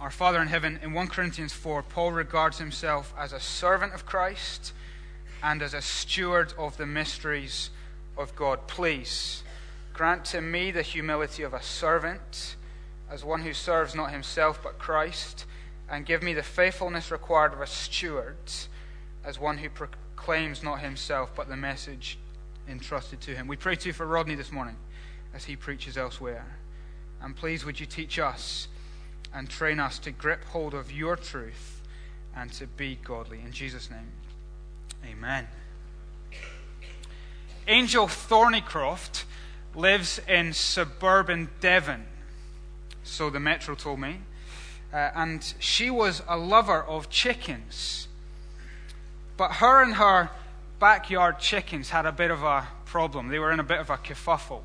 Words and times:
our 0.00 0.10
Father 0.10 0.40
in 0.40 0.48
heaven, 0.48 0.78
in 0.82 0.92
1 0.92 1.08
Corinthians 1.08 1.52
4, 1.52 1.82
Paul 1.82 2.12
regards 2.12 2.58
himself 2.58 3.12
as 3.18 3.32
a 3.32 3.40
servant 3.40 3.94
of 3.94 4.06
Christ 4.06 4.72
and 5.42 5.60
as 5.60 5.74
a 5.74 5.82
steward 5.82 6.54
of 6.56 6.76
the 6.76 6.86
mysteries 6.86 7.70
of 8.16 8.34
God. 8.36 8.68
Please 8.68 9.42
grant 9.92 10.24
to 10.26 10.40
me 10.40 10.70
the 10.70 10.82
humility 10.82 11.42
of 11.42 11.52
a 11.52 11.62
servant, 11.62 12.54
as 13.10 13.24
one 13.24 13.42
who 13.42 13.52
serves 13.52 13.96
not 13.96 14.12
himself 14.12 14.60
but 14.62 14.78
Christ, 14.78 15.46
and 15.90 16.06
give 16.06 16.22
me 16.22 16.32
the 16.32 16.44
faithfulness 16.44 17.10
required 17.10 17.52
of 17.52 17.60
a 17.60 17.66
steward, 17.66 18.36
as 19.24 19.40
one 19.40 19.58
who 19.58 19.68
proclaims 19.68 20.62
not 20.62 20.78
himself 20.78 21.32
but 21.34 21.48
the 21.48 21.56
message 21.56 22.18
entrusted 22.68 23.20
to 23.22 23.34
him. 23.34 23.48
We 23.48 23.56
pray 23.56 23.74
to 23.74 23.88
you 23.88 23.92
for 23.92 24.06
Rodney 24.06 24.36
this 24.36 24.52
morning 24.52 24.76
as 25.34 25.44
he 25.44 25.56
preaches 25.56 25.98
elsewhere. 25.98 26.46
And 27.20 27.34
please, 27.34 27.64
would 27.64 27.80
you 27.80 27.86
teach 27.86 28.20
us 28.20 28.68
and 29.34 29.48
train 29.48 29.80
us 29.80 29.98
to 30.00 30.10
grip 30.10 30.44
hold 30.46 30.74
of 30.74 30.90
your 30.90 31.16
truth 31.16 31.82
and 32.34 32.52
to 32.52 32.66
be 32.66 32.98
godly. 33.02 33.40
In 33.44 33.52
Jesus' 33.52 33.90
name, 33.90 34.12
amen. 35.04 35.48
Angel 37.66 38.06
Thornycroft 38.06 39.24
lives 39.74 40.20
in 40.26 40.52
suburban 40.52 41.50
Devon, 41.60 42.06
so 43.02 43.30
the 43.30 43.40
Metro 43.40 43.74
told 43.74 44.00
me. 44.00 44.20
Uh, 44.92 45.10
and 45.14 45.54
she 45.58 45.90
was 45.90 46.22
a 46.26 46.38
lover 46.38 46.82
of 46.82 47.10
chickens. 47.10 48.08
But 49.36 49.52
her 49.54 49.82
and 49.82 49.94
her 49.94 50.30
backyard 50.78 51.38
chickens 51.38 51.90
had 51.90 52.06
a 52.06 52.12
bit 52.12 52.30
of 52.30 52.42
a 52.42 52.66
problem. 52.86 53.28
They 53.28 53.38
were 53.38 53.52
in 53.52 53.60
a 53.60 53.64
bit 53.64 53.80
of 53.80 53.90
a 53.90 53.98
kerfuffle. 53.98 54.62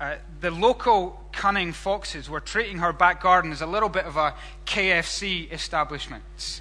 Uh, 0.00 0.16
the 0.40 0.50
local 0.50 1.20
cunning 1.32 1.72
foxes 1.72 2.28
were 2.28 2.40
treating 2.40 2.78
her 2.78 2.92
back 2.92 3.22
garden 3.22 3.52
as 3.52 3.60
a 3.60 3.66
little 3.66 3.88
bit 3.88 4.04
of 4.04 4.16
a 4.16 4.34
KFC 4.66 5.50
establishment. 5.52 6.60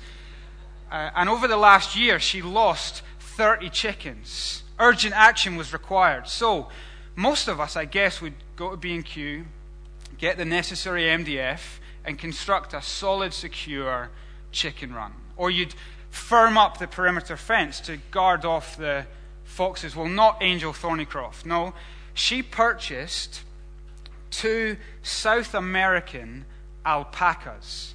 Uh, 0.91 1.09
and 1.15 1.27
over 1.29 1.47
the 1.47 1.57
last 1.57 1.95
year, 1.95 2.19
she 2.19 2.41
lost 2.41 3.01
30 3.19 3.69
chickens. 3.69 4.63
Urgent 4.77 5.15
action 5.15 5.55
was 5.55 5.73
required. 5.73 6.27
So, 6.27 6.69
most 7.15 7.47
of 7.47 7.59
us, 7.59 7.75
I 7.75 7.85
guess, 7.85 8.21
would 8.21 8.33
go 8.55 8.71
to 8.71 8.77
B&Q, 8.77 9.45
get 10.17 10.37
the 10.37 10.45
necessary 10.45 11.03
MDF, 11.03 11.79
and 12.05 12.19
construct 12.19 12.73
a 12.73 12.81
solid, 12.81 13.33
secure 13.33 14.09
chicken 14.51 14.93
run. 14.93 15.13
Or 15.35 15.49
you'd 15.49 15.73
firm 16.09 16.57
up 16.57 16.77
the 16.77 16.87
perimeter 16.87 17.37
fence 17.37 17.79
to 17.81 17.97
guard 18.11 18.45
off 18.45 18.77
the 18.77 19.05
foxes. 19.43 19.95
Well, 19.95 20.07
not 20.07 20.37
Angel 20.41 20.73
Thornycroft. 20.73 21.45
No, 21.45 21.73
she 22.13 22.41
purchased 22.41 23.41
two 24.29 24.77
South 25.01 25.53
American 25.53 26.45
alpacas. 26.85 27.93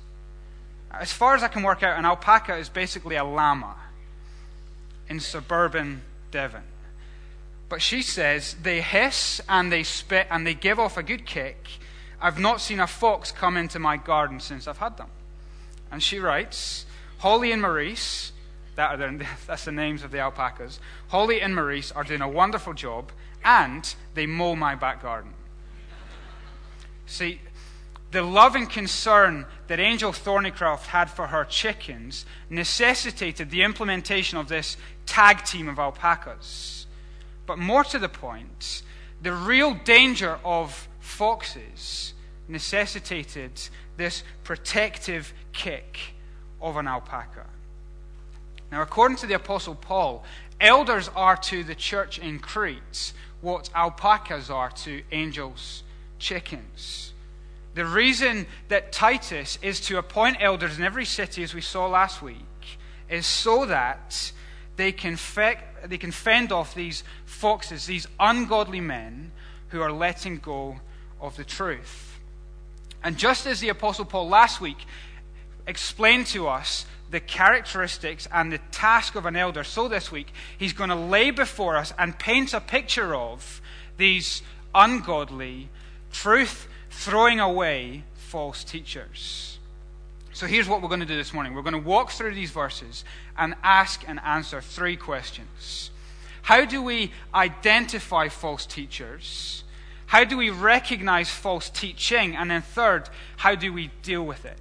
As 0.90 1.12
far 1.12 1.34
as 1.34 1.42
I 1.42 1.48
can 1.48 1.62
work 1.62 1.82
out, 1.82 1.98
an 1.98 2.04
alpaca 2.04 2.56
is 2.56 2.68
basically 2.68 3.16
a 3.16 3.24
llama 3.24 3.76
in 5.08 5.20
suburban 5.20 6.02
Devon. 6.30 6.62
But 7.68 7.82
she 7.82 8.02
says 8.02 8.56
they 8.62 8.80
hiss 8.80 9.40
and 9.48 9.70
they 9.70 9.82
spit 9.82 10.26
and 10.30 10.46
they 10.46 10.54
give 10.54 10.78
off 10.78 10.96
a 10.96 11.02
good 11.02 11.26
kick. 11.26 11.68
I've 12.20 12.38
not 12.38 12.60
seen 12.60 12.80
a 12.80 12.86
fox 12.86 13.30
come 13.30 13.56
into 13.56 13.78
my 13.78 13.96
garden 13.96 14.40
since 14.40 14.66
I've 14.66 14.78
had 14.78 14.96
them. 14.96 15.10
And 15.90 16.02
she 16.02 16.18
writes 16.18 16.86
Holly 17.18 17.52
and 17.52 17.62
Maurice, 17.62 18.32
that 18.78 18.96
the, 18.96 19.26
that's 19.46 19.64
the 19.64 19.72
names 19.72 20.04
of 20.04 20.12
the 20.12 20.20
alpacas, 20.20 20.78
Holly 21.08 21.42
and 21.42 21.54
Maurice 21.54 21.90
are 21.92 22.04
doing 22.04 22.22
a 22.22 22.28
wonderful 22.28 22.72
job 22.72 23.10
and 23.44 23.94
they 24.14 24.24
mow 24.24 24.54
my 24.54 24.74
back 24.74 25.02
garden. 25.02 25.34
See, 27.06 27.40
the 28.10 28.22
love 28.22 28.54
and 28.54 28.70
concern 28.70 29.46
that 29.66 29.80
Angel 29.80 30.12
Thornycroft 30.12 30.86
had 30.86 31.10
for 31.10 31.26
her 31.26 31.44
chickens 31.44 32.24
necessitated 32.48 33.50
the 33.50 33.62
implementation 33.62 34.38
of 34.38 34.48
this 34.48 34.76
tag 35.06 35.44
team 35.44 35.68
of 35.68 35.78
alpacas. 35.78 36.86
But 37.46 37.58
more 37.58 37.84
to 37.84 37.98
the 37.98 38.08
point, 38.08 38.82
the 39.20 39.32
real 39.32 39.74
danger 39.74 40.38
of 40.44 40.88
foxes 41.00 42.14
necessitated 42.46 43.60
this 43.96 44.22
protective 44.44 45.34
kick 45.52 45.98
of 46.60 46.76
an 46.76 46.86
alpaca. 46.86 47.46
Now, 48.70 48.82
according 48.82 49.16
to 49.18 49.26
the 49.26 49.34
Apostle 49.34 49.74
Paul, 49.74 50.24
elders 50.60 51.10
are 51.14 51.36
to 51.36 51.64
the 51.64 51.74
church 51.74 52.18
in 52.18 52.38
Crete 52.38 53.12
what 53.40 53.70
alpacas 53.74 54.50
are 54.50 54.70
to 54.70 55.02
angels' 55.12 55.82
chickens. 56.18 57.12
The 57.74 57.86
reason 57.86 58.46
that 58.68 58.92
Titus 58.92 59.58
is 59.62 59.80
to 59.82 59.98
appoint 59.98 60.38
elders 60.40 60.78
in 60.78 60.84
every 60.84 61.04
city, 61.04 61.42
as 61.42 61.54
we 61.54 61.60
saw 61.60 61.86
last 61.86 62.20
week, 62.20 62.36
is 63.08 63.26
so 63.26 63.64
that 63.66 64.32
they 64.76 64.92
can, 64.92 65.16
fe- 65.16 65.60
they 65.84 65.98
can 65.98 66.10
fend 66.10 66.50
off 66.50 66.74
these 66.74 67.04
foxes, 67.24 67.86
these 67.86 68.06
ungodly 68.18 68.80
men 68.80 69.30
who 69.68 69.80
are 69.80 69.92
letting 69.92 70.38
go 70.38 70.80
of 71.20 71.36
the 71.36 71.44
truth. 71.44 72.18
And 73.02 73.16
just 73.16 73.46
as 73.46 73.60
the 73.60 73.68
Apostle 73.68 74.04
Paul 74.04 74.28
last 74.28 74.60
week 74.60 74.78
explained 75.66 76.26
to 76.28 76.48
us 76.48 76.84
the 77.10 77.20
characteristics 77.20 78.28
and 78.32 78.52
the 78.52 78.58
task 78.70 79.14
of 79.14 79.26
an 79.26 79.36
elder. 79.36 79.64
So 79.64 79.88
this 79.88 80.12
week, 80.12 80.32
he's 80.56 80.72
going 80.72 80.90
to 80.90 80.96
lay 80.96 81.30
before 81.30 81.76
us 81.76 81.92
and 81.98 82.18
paint 82.18 82.52
a 82.54 82.60
picture 82.60 83.14
of 83.14 83.60
these 83.96 84.42
ungodly, 84.74 85.68
truth 86.12 86.68
throwing 86.90 87.40
away 87.40 88.04
false 88.14 88.64
teachers. 88.64 89.58
So 90.32 90.46
here's 90.46 90.68
what 90.68 90.82
we're 90.82 90.88
going 90.88 91.00
to 91.00 91.06
do 91.06 91.16
this 91.16 91.34
morning 91.34 91.54
we're 91.54 91.62
going 91.62 91.72
to 91.72 91.78
walk 91.80 92.10
through 92.10 92.34
these 92.34 92.50
verses 92.50 93.04
and 93.36 93.54
ask 93.62 94.04
and 94.06 94.20
answer 94.20 94.60
three 94.60 94.96
questions. 94.96 95.90
How 96.42 96.64
do 96.64 96.82
we 96.82 97.12
identify 97.34 98.28
false 98.28 98.64
teachers? 98.64 99.64
How 100.06 100.24
do 100.24 100.38
we 100.38 100.48
recognize 100.48 101.28
false 101.28 101.68
teaching? 101.68 102.34
And 102.34 102.50
then, 102.50 102.62
third, 102.62 103.10
how 103.36 103.54
do 103.54 103.72
we 103.72 103.90
deal 104.02 104.24
with 104.24 104.46
it? 104.46 104.58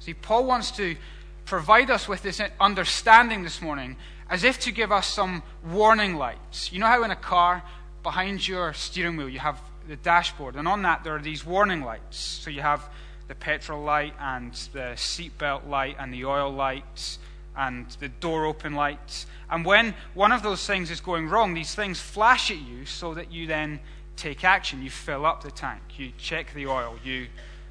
See, 0.00 0.14
Paul 0.14 0.44
wants 0.44 0.70
to 0.72 0.96
provide 1.44 1.90
us 1.90 2.08
with 2.08 2.22
this 2.22 2.40
understanding 2.60 3.42
this 3.42 3.62
morning 3.62 3.96
as 4.30 4.44
if 4.44 4.60
to 4.60 4.70
give 4.70 4.92
us 4.92 5.06
some 5.06 5.42
warning 5.64 6.16
lights. 6.16 6.72
You 6.72 6.80
know 6.80 6.86
how 6.86 7.02
in 7.02 7.10
a 7.10 7.16
car, 7.16 7.62
behind 8.02 8.46
your 8.46 8.74
steering 8.74 9.16
wheel, 9.16 9.28
you 9.28 9.38
have 9.38 9.60
the 9.88 9.96
dashboard, 9.96 10.54
and 10.54 10.68
on 10.68 10.82
that 10.82 11.02
there 11.02 11.16
are 11.16 11.22
these 11.22 11.44
warning 11.46 11.82
lights. 11.82 12.18
So 12.18 12.50
you 12.50 12.60
have 12.60 12.88
the 13.26 13.34
petrol 13.34 13.82
light 13.82 14.14
and 14.20 14.52
the 14.72 14.94
seatbelt 14.94 15.66
light 15.68 15.96
and 15.98 16.12
the 16.12 16.24
oil 16.24 16.50
lights 16.50 17.18
and 17.56 17.86
the 18.00 18.08
door 18.08 18.46
open 18.46 18.74
lights. 18.74 19.26
And 19.50 19.64
when 19.64 19.94
one 20.14 20.32
of 20.32 20.42
those 20.42 20.66
things 20.66 20.90
is 20.90 21.00
going 21.00 21.28
wrong, 21.28 21.54
these 21.54 21.74
things 21.74 22.00
flash 22.00 22.50
at 22.50 22.58
you 22.58 22.84
so 22.86 23.14
that 23.14 23.32
you 23.32 23.46
then 23.46 23.80
take 24.16 24.44
action. 24.44 24.82
You 24.82 24.90
fill 24.90 25.26
up 25.26 25.42
the 25.42 25.50
tank, 25.50 25.80
you 25.96 26.12
check 26.18 26.52
the 26.54 26.66
oil, 26.66 26.98
you 27.02 27.28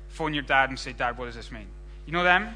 phone 0.09 0.33
your 0.33 0.43
dad 0.43 0.69
and 0.69 0.79
say, 0.79 0.93
Dad, 0.93 1.17
what 1.17 1.25
does 1.25 1.35
this 1.35 1.51
mean? 1.51 1.67
You 2.07 2.13
know 2.13 2.23
them? 2.23 2.55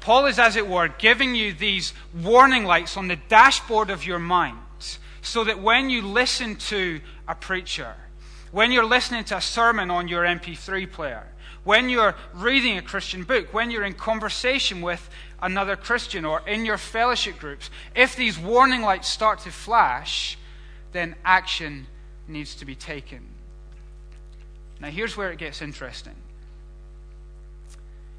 Paul 0.00 0.26
is, 0.26 0.38
as 0.38 0.56
it 0.56 0.68
were, 0.68 0.88
giving 0.88 1.34
you 1.34 1.54
these 1.54 1.94
warning 2.12 2.66
lights 2.66 2.98
on 2.98 3.08
the 3.08 3.16
dashboard 3.16 3.88
of 3.88 4.04
your 4.04 4.18
mind 4.18 4.58
so 5.22 5.44
that 5.44 5.62
when 5.62 5.88
you 5.88 6.02
listen 6.02 6.56
to 6.56 7.00
a 7.26 7.34
preacher, 7.34 7.94
when 8.52 8.70
you're 8.70 8.84
listening 8.84 9.24
to 9.24 9.38
a 9.38 9.40
sermon 9.40 9.90
on 9.90 10.06
your 10.06 10.24
MP3 10.24 10.90
player, 10.92 11.26
when 11.64 11.88
you're 11.88 12.14
reading 12.34 12.76
a 12.76 12.82
Christian 12.82 13.24
book, 13.24 13.54
when 13.54 13.70
you're 13.70 13.84
in 13.84 13.94
conversation 13.94 14.82
with 14.82 15.08
another 15.40 15.76
Christian 15.76 16.26
or 16.26 16.46
in 16.46 16.66
your 16.66 16.76
fellowship 16.76 17.38
groups, 17.38 17.70
if 17.96 18.14
these 18.16 18.38
warning 18.38 18.82
lights 18.82 19.08
start 19.08 19.38
to 19.40 19.50
flash, 19.50 20.36
then 20.92 21.14
action 21.24 21.86
needs 22.28 22.54
to 22.56 22.66
be 22.66 22.74
taken. 22.74 23.20
Now, 24.80 24.90
here's 24.90 25.16
where 25.16 25.32
it 25.32 25.38
gets 25.38 25.62
interesting. 25.62 26.14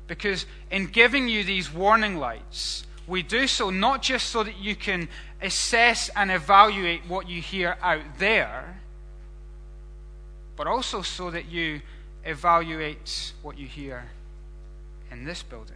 Because 0.08 0.46
in 0.72 0.88
giving 0.88 1.28
you 1.28 1.44
these 1.44 1.74
warning 1.74 2.18
lights, 2.18 2.86
we 3.08 3.24
do 3.24 3.48
so 3.48 3.70
not 3.70 4.02
just 4.02 4.30
so 4.30 4.44
that 4.44 4.58
you 4.58 4.76
can 4.76 5.08
assess 5.42 6.10
and 6.16 6.32
evaluate 6.32 7.02
what 7.08 7.30
you 7.30 7.42
hear 7.42 7.78
out 7.82 8.20
there, 8.20 8.82
but 10.56 10.68
also 10.68 11.02
so 11.02 11.32
that 11.32 11.46
you 11.46 11.82
evaluate 12.24 13.34
what 13.42 13.58
you 13.58 13.68
hear 13.68 14.06
in 15.12 15.26
this 15.26 15.44
building. 15.44 15.76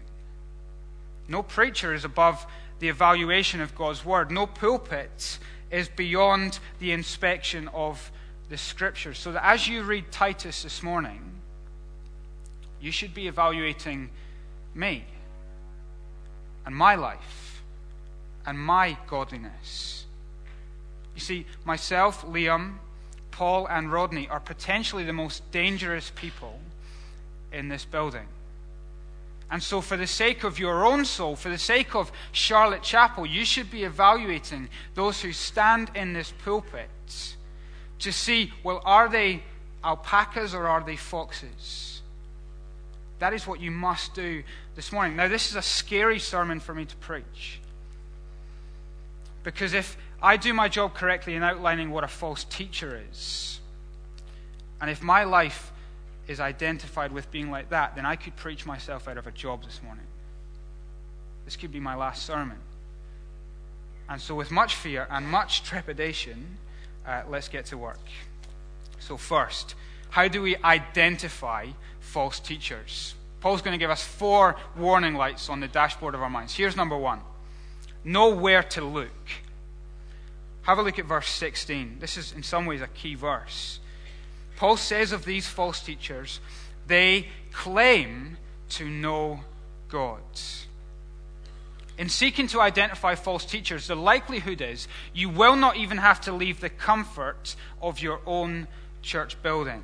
No 1.28 1.44
preacher 1.44 1.94
is 1.94 2.06
above 2.06 2.46
the 2.80 2.90
evaluation 2.90 3.62
of 3.62 3.76
God's 3.76 4.04
word. 4.04 4.32
No 4.32 4.48
pulpit 4.48 5.38
is 5.70 5.90
beyond 5.90 6.60
the 6.80 6.92
inspection 6.92 7.68
of 7.70 8.12
the 8.50 8.58
scriptures. 8.58 9.20
So 9.20 9.32
that 9.34 9.46
as 9.46 9.68
you 9.68 9.84
read 9.84 10.12
Titus 10.12 10.64
this 10.64 10.82
morning, 10.82 11.29
you 12.82 12.92
should 12.92 13.14
be 13.14 13.28
evaluating 13.28 14.10
me 14.74 15.04
and 16.66 16.76
my 16.76 16.96
life 16.96 17.62
and 18.46 18.58
my 18.58 18.98
godliness. 19.08 20.06
You 21.16 21.22
see, 21.22 21.46
myself, 21.66 22.26
Liam, 22.26 22.76
Paul, 23.32 23.68
and 23.68 23.92
Rodney 23.92 24.28
are 24.28 24.40
potentially 24.40 25.04
the 25.04 25.14
most 25.14 25.50
dangerous 25.52 26.12
people 26.16 26.60
in 27.52 27.70
this 27.70 27.86
building. 27.86 28.28
And 29.52 29.64
so, 29.64 29.82
for 29.82 29.98
the 29.98 30.08
sake 30.08 30.44
of 30.44 30.60
your 30.60 30.86
own 30.86 31.06
soul, 31.06 31.36
for 31.36 31.50
the 31.50 31.58
sake 31.58 31.96
of 31.96 32.12
Charlotte 32.32 32.84
Chapel, 32.84 33.26
you 33.26 33.46
should 33.46 33.72
be 33.72 33.84
evaluating 33.84 34.70
those 34.94 35.22
who 35.22 35.34
stand 35.34 35.90
in 35.96 36.14
this 36.14 36.32
pulpit 36.44 36.90
to 38.00 38.12
see 38.12 38.52
well, 38.64 38.82
are 38.86 39.10
they 39.10 39.44
alpacas 39.84 40.54
or 40.54 40.68
are 40.68 40.84
they 40.84 40.96
foxes? 40.96 41.99
That 43.20 43.34
is 43.34 43.46
what 43.46 43.60
you 43.60 43.70
must 43.70 44.14
do 44.14 44.44
this 44.76 44.92
morning. 44.92 45.18
Now, 45.18 45.28
this 45.28 45.50
is 45.50 45.56
a 45.56 45.62
scary 45.62 46.20
sermon 46.20 46.60
for 46.60 46.74
me 46.74 46.86
to 46.86 46.96
preach. 46.98 47.60
Because 49.44 49.74
if 49.74 49.98
I 50.22 50.38
do 50.38 50.54
my 50.54 50.70
job 50.70 50.94
correctly 50.94 51.36
in 51.36 51.44
outlining 51.44 51.92
what 51.92 52.04
a 52.04 52.08
false 52.08 52.44
teacher 52.46 53.02
is, 53.12 53.60
and 54.82 54.90
if 54.90 55.02
my 55.02 55.24
life 55.26 55.72
is 56.28 56.40
identified 56.40 57.12
with 57.12 57.30
being 57.32 57.52
like 57.52 57.70
that, 57.70 57.96
then 57.96 58.06
I 58.06 58.16
could 58.16 58.36
preach 58.36 58.66
myself 58.66 59.08
out 59.08 59.18
of 59.18 59.28
a 59.28 59.32
job 59.32 59.64
this 59.64 59.82
morning. 59.84 60.06
This 61.44 61.56
could 61.56 61.72
be 61.72 61.80
my 61.80 61.96
last 61.96 62.26
sermon. 62.26 62.60
And 64.08 64.22
so, 64.22 64.36
with 64.36 64.52
much 64.52 64.76
fear 64.76 65.08
and 65.10 65.28
much 65.28 65.64
trepidation, 65.64 66.58
uh, 67.06 67.24
let's 67.28 67.48
get 67.48 67.66
to 67.68 67.78
work. 67.78 68.00
So, 69.00 69.18
first, 69.18 69.76
how 70.10 70.28
do 70.28 70.42
we 70.42 70.56
identify 70.58 71.68
false 72.00 72.40
teachers? 72.40 73.16
Paul's 73.42 73.62
going 73.62 73.74
to 73.74 73.78
give 73.78 73.92
us 73.92 74.04
four 74.04 74.56
warning 74.78 75.16
lights 75.16 75.50
on 75.50 75.60
the 75.60 75.68
dashboard 75.68 76.14
of 76.16 76.22
our 76.22 76.30
minds. 76.30 76.56
Here's 76.56 76.76
number 76.76 76.98
one 76.98 77.22
know 78.04 78.30
where 78.30 78.64
to 78.64 78.82
look. 78.82 79.30
Have 80.64 80.78
a 80.78 80.82
look 80.82 81.00
at 81.00 81.06
verse 81.06 81.30
16. 81.30 81.98
This 82.00 82.18
is, 82.18 82.32
in 82.32 82.44
some 82.44 82.66
ways, 82.66 82.82
a 82.82 82.88
key 82.88 83.16
verse. 83.16 83.80
Paul 84.56 84.78
says 84.78 85.12
of 85.12 85.26
these 85.26 85.48
false 85.48 85.82
teachers, 85.82 86.40
they 86.88 87.28
claim 87.52 88.38
to 88.70 88.90
know 88.90 89.42
God. 89.90 90.22
In 91.98 92.08
seeking 92.08 92.48
to 92.48 92.62
identify 92.62 93.16
false 93.16 93.46
teachers, 93.46 93.88
the 93.88 93.96
likelihood 93.96 94.62
is 94.62 94.88
you 95.14 95.30
will 95.30 95.56
not 95.56 95.76
even 95.76 95.98
have 95.98 96.22
to 96.22 96.32
leave 96.32 96.62
the 96.62 96.70
comfort 96.70 97.56
of 97.82 98.00
your 98.00 98.22
own 98.26 98.68
church 99.02 99.42
building. 99.42 99.84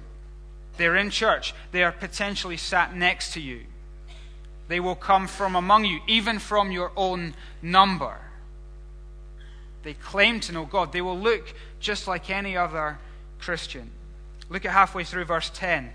They're 0.78 0.96
in 0.96 1.10
church, 1.10 1.54
they 1.72 1.84
are 1.84 1.92
potentially 1.92 2.58
sat 2.58 2.96
next 2.96 3.34
to 3.34 3.42
you. 3.42 3.62
They 4.68 4.80
will 4.80 4.96
come 4.96 5.28
from 5.28 5.56
among 5.56 5.86
you, 5.86 6.00
even 6.08 6.40
from 6.40 6.72
your 6.72 6.92
own 6.96 7.36
number. 7.62 8.18
They 9.84 9.94
claim 9.94 10.40
to 10.42 10.52
know 10.52 10.66
God. 10.66 10.92
They 10.92 11.02
will 11.02 11.18
look 11.18 11.54
just 11.80 12.08
like 12.08 12.32
any 12.32 12.58
other 12.58 12.98
Christian. 13.38 13.92
Look 14.50 14.66
at 14.66 14.72
halfway 14.72 15.04
through 15.04 15.26
verse 15.26 15.52
10. 15.54 15.92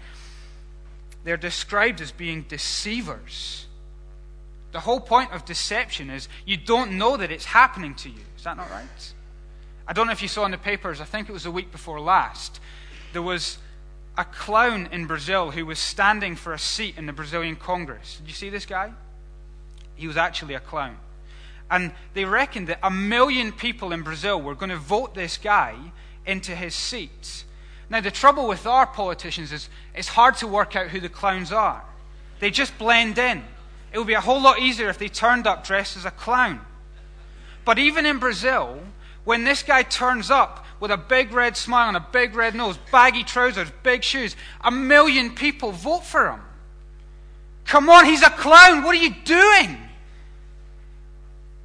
They're 1.25 1.37
described 1.37 2.00
as 2.00 2.12
being 2.12 2.43
deceivers. 2.43 3.67
The 4.73 4.81
whole 4.81 5.00
point 5.00 5.32
of 5.32 5.44
deception 5.44 6.11
is 6.11 6.29
you 6.47 6.56
don't 6.56 6.93
know 6.93 7.17
that 7.17 7.32
it's 7.32 7.44
happening 7.44 7.94
to 7.97 8.09
you. 8.09 8.23
Is 8.37 8.44
that 8.44 8.56
not 8.56 8.71
right? 8.71 9.12
I 9.87 9.93
don't 9.93 10.06
know 10.06 10.12
if 10.12 10.23
you 10.23 10.29
saw 10.29 10.44
in 10.44 10.53
the 10.53 10.59
papers, 10.59 11.00
I 11.00 11.05
think 11.05 11.29
it 11.29 11.32
was 11.32 11.43
the 11.43 11.50
week 11.50 11.73
before 11.73 12.00
last, 12.00 12.61
there 13.12 13.23
was 13.23 13.59
a 14.17 14.25
clown 14.25 14.89
in 14.93 15.07
Brazil 15.07 15.51
who 15.51 15.65
was 15.65 15.79
standing 15.79 16.37
for 16.37 16.53
a 16.53 16.59
seat 16.59 16.99
in 16.99 17.07
the 17.07 17.12
Brazilian 17.12 17.57
Congress. 17.57 18.17
Did 18.17 18.29
you 18.29 18.35
see 18.35 18.51
this 18.51 18.67
guy? 18.67 18.93
He 19.95 20.07
was 20.07 20.17
actually 20.17 20.55
a 20.55 20.61
clown. 20.61 20.97
And 21.71 21.93
they 22.15 22.25
reckoned 22.25 22.69
that 22.69 22.81
a 22.83 22.91
million 22.91 23.53
people 23.53 23.93
in 23.93 24.03
Brazil 24.03 24.41
were 24.41 24.55
going 24.55 24.71
to 24.71 24.77
vote 24.77 25.15
this 25.15 25.37
guy 25.37 25.77
into 26.27 26.55
his 26.55 26.75
seat. 26.75 27.45
Now, 27.89 28.01
the 28.01 28.11
trouble 28.11 28.47
with 28.47 28.67
our 28.67 28.87
politicians 28.87 29.53
is 29.53 29.69
it's 29.95 30.09
hard 30.09 30.37
to 30.37 30.47
work 30.47 30.77
out 30.77 30.89
who 30.89 31.01
the 31.01 31.09
clowns 31.09 31.53
are. 31.53 31.85
They 32.41 32.51
just 32.51 32.77
blend 32.79 33.19
in. 33.19 33.45
It 33.93 33.99
would 33.99 34.06
be 34.06 34.15
a 34.15 34.21
whole 34.21 34.41
lot 34.41 34.61
easier 34.61 34.89
if 34.89 34.99
they 34.99 35.09
turned 35.09 35.47
up 35.47 35.65
dressed 35.67 35.97
as 35.97 36.05
a 36.05 36.11
clown. 36.11 36.61
But 37.65 37.79
even 37.79 38.06
in 38.06 38.19
Brazil, 38.19 38.81
when 39.25 39.45
this 39.45 39.63
guy 39.63 39.83
turns 39.83 40.31
up 40.31 40.65
with 40.81 40.91
a 40.91 40.97
big 40.97 41.32
red 41.32 41.56
smile 41.56 41.88
and 41.88 41.97
a 41.97 42.06
big 42.12 42.35
red 42.35 42.55
nose, 42.55 42.79
baggy 42.91 43.23
trousers, 43.23 43.71
big 43.82 44.03
shoes, 44.03 44.35
a 44.62 44.71
million 44.71 45.35
people 45.35 45.71
vote 45.73 46.05
for 46.05 46.31
him. 46.31 46.41
Come 47.67 47.88
on, 47.88 48.06
he's 48.06 48.23
a 48.23 48.31
clown. 48.31 48.82
What 48.82 48.97
are 48.97 49.03
you 49.03 49.15
doing? 49.25 49.79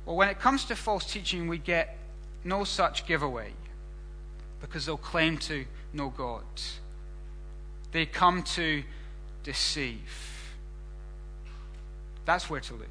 Well, 0.06 0.18
when 0.18 0.30
it 0.30 0.40
comes 0.40 0.66
to 0.66 0.76
false 0.76 1.12
teaching, 1.12 1.48
we 1.48 1.58
get 1.58 1.98
no 2.44 2.64
such 2.64 3.08
giveaway 3.08 3.54
because 4.62 4.86
they'll 4.86 4.98
claim 4.98 5.38
to 5.38 5.66
know 5.94 6.10
God. 6.10 6.44
They 7.92 8.06
come 8.06 8.44
to 8.44 8.84
deceive. 9.44 10.54
That's 12.26 12.50
where 12.50 12.60
to 12.62 12.74
look. 12.74 12.88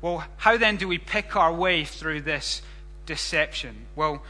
Well, 0.00 0.22
how 0.36 0.58
then 0.58 0.76
do 0.76 0.86
we 0.86 0.98
pick 0.98 1.34
our 1.34 1.52
way 1.52 1.84
through 1.84 2.20
this 2.20 2.60
deception? 3.06 3.86
Well, 3.96 4.22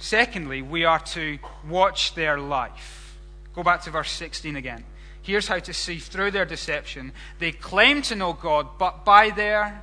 secondly, 0.00 0.62
we 0.62 0.84
are 0.84 0.98
to 0.98 1.38
watch 1.68 2.14
their 2.14 2.38
life. 2.38 3.16
Go 3.54 3.62
back 3.62 3.82
to 3.82 3.90
verse 3.90 4.10
16 4.10 4.56
again. 4.56 4.84
Here's 5.22 5.48
how 5.48 5.58
to 5.58 5.72
see 5.72 5.98
through 5.98 6.30
their 6.30 6.44
deception. 6.44 7.12
They 7.38 7.52
claim 7.52 8.02
to 8.02 8.16
know 8.16 8.32
God, 8.32 8.66
but 8.78 9.04
by 9.04 9.30
their 9.30 9.82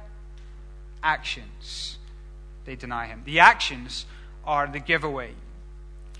actions, 1.04 1.98
they 2.66 2.76
deny 2.76 3.06
Him. 3.06 3.22
The 3.26 3.40
actions 3.40 4.06
are 4.44 4.68
the 4.68 4.80
giveaway. 4.80 5.32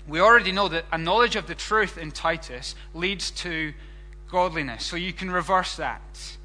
We 0.06 0.20
already 0.20 0.52
know 0.52 0.68
that 0.68 0.86
a 0.90 0.98
knowledge 0.98 1.36
of 1.36 1.46
the 1.46 1.54
truth 1.54 1.98
in 1.98 2.12
Titus 2.12 2.74
leads 2.94 3.30
to 3.32 3.74
godliness. 4.30 4.84
So 4.84 4.96
you 4.96 5.12
can 5.12 5.30
reverse 5.30 5.76
that. 5.76 6.36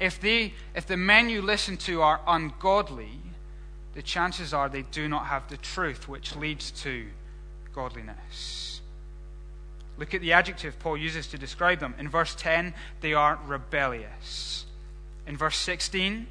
If, 0.00 0.20
they, 0.20 0.54
if 0.74 0.86
the 0.86 0.96
men 0.96 1.28
you 1.28 1.42
listen 1.42 1.76
to 1.78 2.00
are 2.02 2.20
ungodly, 2.26 3.20
the 3.98 4.02
chances 4.02 4.54
are 4.54 4.68
they 4.68 4.82
do 4.82 5.08
not 5.08 5.26
have 5.26 5.48
the 5.48 5.56
truth, 5.56 6.08
which 6.08 6.36
leads 6.36 6.70
to 6.70 7.04
godliness. 7.74 8.80
Look 9.96 10.14
at 10.14 10.20
the 10.20 10.34
adjective 10.34 10.78
Paul 10.78 10.96
uses 10.96 11.26
to 11.26 11.36
describe 11.36 11.80
them. 11.80 11.96
In 11.98 12.08
verse 12.08 12.36
10, 12.36 12.74
they 13.00 13.12
are 13.12 13.40
rebellious. 13.44 14.66
In 15.26 15.36
verse 15.36 15.56
16, 15.56 16.28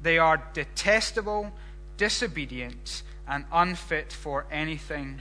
they 0.00 0.16
are 0.18 0.44
detestable, 0.52 1.50
disobedient, 1.96 3.02
and 3.26 3.46
unfit 3.50 4.12
for 4.12 4.46
anything 4.48 5.18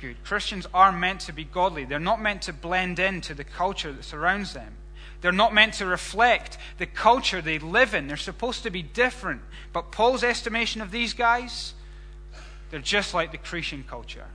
good. 0.00 0.16
Christians 0.24 0.66
are 0.74 0.90
meant 0.90 1.20
to 1.20 1.32
be 1.32 1.44
godly. 1.44 1.84
They're 1.84 2.00
not 2.00 2.20
meant 2.20 2.42
to 2.42 2.52
blend 2.52 2.98
into 2.98 3.32
the 3.32 3.44
culture 3.44 3.92
that 3.92 4.02
surrounds 4.02 4.54
them. 4.54 4.74
They're 5.22 5.32
not 5.32 5.54
meant 5.54 5.74
to 5.74 5.86
reflect 5.86 6.58
the 6.78 6.86
culture 6.86 7.40
they 7.40 7.60
live 7.60 7.94
in. 7.94 8.08
They're 8.08 8.16
supposed 8.16 8.64
to 8.64 8.70
be 8.70 8.82
different. 8.82 9.40
But 9.72 9.92
Paul's 9.92 10.24
estimation 10.24 10.82
of 10.82 10.90
these 10.90 11.14
guys, 11.14 11.74
they're 12.70 12.80
just 12.80 13.14
like 13.14 13.30
the 13.30 13.38
Cretan 13.38 13.84
culture. 13.88 14.26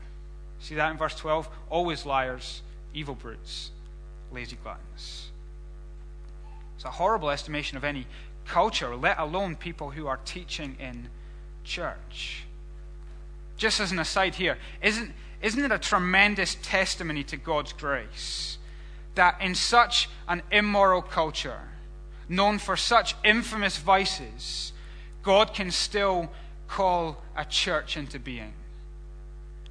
See 0.60 0.75
that 0.75 0.89
in 0.89 0.98
verse 0.98 1.13
12? 1.15 1.50
Always 1.70 2.06
liars, 2.06 2.62
evil 2.94 3.15
brutes, 3.15 3.72
lazy 4.32 4.58
gluttons. 4.63 5.29
It's 6.77 6.86
a 6.86 6.91
horrible 6.91 7.32
estimation 7.32 7.75
of 7.75 7.84
any 7.84 8.08
culture, 8.46 8.96
let 8.96 9.20
alone 9.20 9.58
people 9.58 9.91
who 9.91 10.08
are 10.08 10.20
teaching 10.24 10.77
in 10.79 11.10
church. 11.65 12.46
Just 13.58 13.82
as 13.82 13.91
an 13.91 14.00
aside 14.00 14.36
here, 14.36 14.58
isn't, 14.82 15.12
isn't 15.41 15.63
it 15.65 15.72
a 15.72 15.79
tremendous 15.79 16.56
testimony 16.62 17.25
to 17.25 17.36
God's 17.36 17.74
grace 17.74 18.57
that 19.18 19.40
in 19.42 19.54
such 19.54 20.10
an 20.28 20.42
immoral 20.52 21.02
culture, 21.02 21.60
known 22.30 22.58
for 22.58 22.76
such 22.76 23.16
infamous 23.24 23.78
vices, 23.78 24.72
God 25.22 25.54
can 25.54 25.70
still 25.70 26.32
call 26.68 27.22
a 27.36 27.46
church 27.46 27.98
into 27.98 28.18
being? 28.18 28.54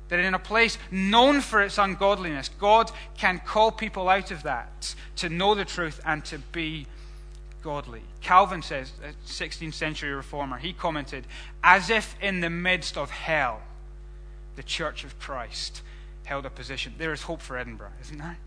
That 0.09 0.21
in 0.21 0.35
a 0.35 0.39
place 0.39 0.79
known 0.91 1.41
for 1.41 1.63
its 1.63 1.79
ungodliness, 1.79 2.49
God 2.61 2.93
can 3.17 3.41
call 3.41 3.73
people 3.73 4.09
out 4.09 4.31
of 4.31 4.45
that 4.45 4.95
to 5.17 5.29
know 5.29 5.55
the 5.55 5.65
truth 5.65 6.01
and 6.05 6.25
to 6.27 6.39
be 6.39 6.87
godly. 7.63 8.03
Calvin 8.21 8.63
says, 8.63 8.93
a 9.03 9.13
16th 9.29 9.75
century 9.75 10.13
reformer, 10.13 10.59
he 10.59 10.73
commented, 10.73 11.27
as 11.65 11.91
if 11.91 12.15
in 12.23 12.41
the 12.41 12.51
midst 12.51 12.97
of 12.97 13.11
hell, 13.11 13.61
the 14.55 14.63
church 14.63 15.03
of 15.03 15.19
Christ 15.19 15.83
held 16.25 16.47
a 16.47 16.51
position. 16.51 16.95
There 16.99 17.13
is 17.13 17.23
hope 17.23 17.41
for 17.43 17.59
Edinburgh, 17.59 17.93
isn't 18.03 18.19
there? 18.19 18.39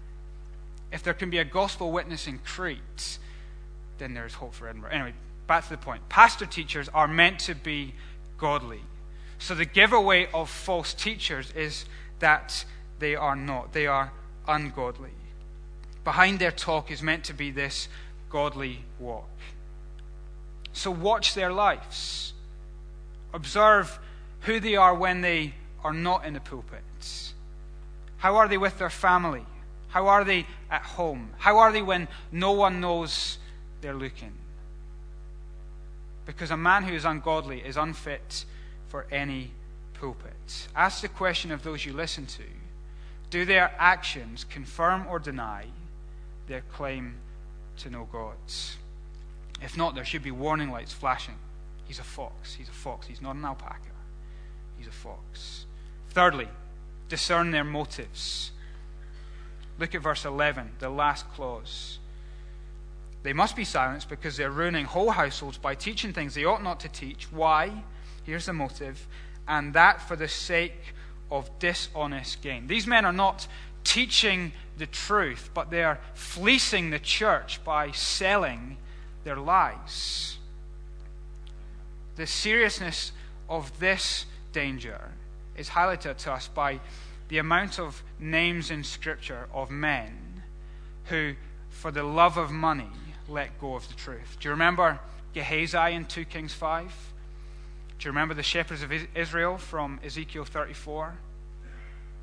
If 0.91 1.03
there 1.03 1.13
can 1.13 1.29
be 1.29 1.37
a 1.37 1.45
gospel 1.45 1.91
witness 1.91 2.27
in 2.27 2.39
Crete, 2.39 3.19
then 3.97 4.13
there 4.13 4.25
is 4.25 4.33
hope 4.33 4.53
for 4.53 4.67
Edinburgh. 4.67 4.91
Anyway, 4.91 5.13
back 5.47 5.63
to 5.65 5.69
the 5.69 5.77
point. 5.77 6.07
Pastor 6.09 6.45
teachers 6.45 6.89
are 6.89 7.07
meant 7.07 7.39
to 7.39 7.55
be 7.55 7.93
godly. 8.37 8.81
So 9.37 9.55
the 9.55 9.65
giveaway 9.65 10.27
of 10.33 10.49
false 10.49 10.93
teachers 10.93 11.51
is 11.51 11.85
that 12.19 12.65
they 12.99 13.15
are 13.15 13.35
not. 13.35 13.73
They 13.73 13.87
are 13.87 14.11
ungodly. 14.47 15.11
Behind 16.03 16.39
their 16.39 16.51
talk 16.51 16.91
is 16.91 17.01
meant 17.01 17.23
to 17.25 17.33
be 17.33 17.51
this 17.51 17.87
godly 18.29 18.79
walk. 18.99 19.29
So 20.73 20.91
watch 20.91 21.33
their 21.33 21.51
lives. 21.51 22.33
Observe 23.33 23.99
who 24.41 24.59
they 24.59 24.75
are 24.75 24.95
when 24.95 25.21
they 25.21 25.53
are 25.83 25.93
not 25.93 26.25
in 26.25 26.33
the 26.33 26.39
pulpit. 26.39 27.33
How 28.17 28.35
are 28.37 28.47
they 28.47 28.57
with 28.57 28.77
their 28.79 28.89
family? 28.89 29.45
How 29.89 30.07
are 30.07 30.23
they 30.23 30.45
at 30.69 30.83
home? 30.83 31.31
How 31.37 31.57
are 31.59 31.71
they 31.71 31.81
when 31.81 32.07
no 32.31 32.51
one 32.51 32.79
knows 32.79 33.37
they're 33.81 33.93
looking? 33.93 34.33
Because 36.25 36.51
a 36.51 36.57
man 36.57 36.83
who 36.83 36.93
is 36.93 37.05
ungodly 37.05 37.59
is 37.59 37.75
unfit 37.75 38.45
for 38.87 39.07
any 39.11 39.51
pulpit. 39.95 40.67
Ask 40.75 41.01
the 41.01 41.07
question 41.07 41.51
of 41.51 41.63
those 41.63 41.85
you 41.85 41.93
listen 41.93 42.25
to 42.27 42.43
do 43.29 43.45
their 43.45 43.71
actions 43.77 44.43
confirm 44.43 45.05
or 45.07 45.19
deny 45.19 45.65
their 46.47 46.61
claim 46.73 47.15
to 47.77 47.89
know 47.89 48.07
God? 48.11 48.35
If 49.61 49.77
not, 49.77 49.95
there 49.95 50.05
should 50.05 50.23
be 50.23 50.31
warning 50.31 50.71
lights 50.71 50.93
flashing. 50.93 51.35
He's 51.85 51.99
a 51.99 52.03
fox. 52.03 52.53
He's 52.53 52.69
a 52.69 52.73
fox. 52.73 53.07
He's 53.07 53.21
not 53.21 53.35
an 53.35 53.45
alpaca. 53.45 53.79
He's 54.77 54.87
a 54.87 54.91
fox. 54.91 55.65
Thirdly, 56.09 56.47
discern 57.07 57.51
their 57.51 57.63
motives. 57.63 58.51
Look 59.79 59.95
at 59.95 60.01
verse 60.01 60.25
11, 60.25 60.71
the 60.79 60.89
last 60.89 61.31
clause. 61.33 61.99
They 63.23 63.33
must 63.33 63.55
be 63.55 63.63
silenced 63.63 64.09
because 64.09 64.37
they're 64.37 64.51
ruining 64.51 64.85
whole 64.85 65.11
households 65.11 65.57
by 65.57 65.75
teaching 65.75 66.13
things 66.13 66.35
they 66.35 66.45
ought 66.45 66.63
not 66.63 66.81
to 66.81 66.89
teach. 66.89 67.31
Why? 67.31 67.83
Here's 68.23 68.45
the 68.45 68.53
motive. 68.53 69.07
And 69.47 69.73
that 69.73 70.01
for 70.01 70.15
the 70.15 70.27
sake 70.27 70.93
of 71.31 71.49
dishonest 71.59 72.41
gain. 72.41 72.67
These 72.67 72.87
men 72.87 73.05
are 73.05 73.13
not 73.13 73.47
teaching 73.83 74.51
the 74.77 74.85
truth, 74.85 75.49
but 75.53 75.69
they 75.69 75.83
are 75.83 75.99
fleecing 76.13 76.89
the 76.89 76.99
church 76.99 77.63
by 77.63 77.91
selling 77.91 78.77
their 79.23 79.37
lies. 79.37 80.37
The 82.15 82.27
seriousness 82.27 83.11
of 83.47 83.79
this 83.79 84.25
danger 84.51 85.11
is 85.55 85.69
highlighted 85.69 86.17
to 86.17 86.33
us 86.33 86.47
by 86.47 86.79
the 87.29 87.37
amount 87.37 87.79
of 87.79 88.03
names 88.19 88.69
in 88.69 88.83
Scripture 88.83 89.47
of 89.53 89.71
men 89.71 90.43
who, 91.05 91.35
for 91.69 91.91
the 91.91 92.03
love 92.03 92.37
of 92.37 92.51
money, 92.51 92.89
let 93.27 93.59
go 93.59 93.75
of 93.75 93.87
the 93.87 93.93
truth. 93.93 94.37
Do 94.39 94.47
you 94.47 94.51
remember 94.51 94.99
Gehazi 95.33 95.93
in 95.93 96.05
2 96.05 96.25
Kings 96.25 96.53
5? 96.53 96.91
Do 97.99 98.05
you 98.05 98.11
remember 98.11 98.33
the 98.33 98.43
shepherds 98.43 98.81
of 98.81 98.91
Israel 99.15 99.57
from 99.57 99.99
Ezekiel 100.03 100.45
34? 100.45 101.13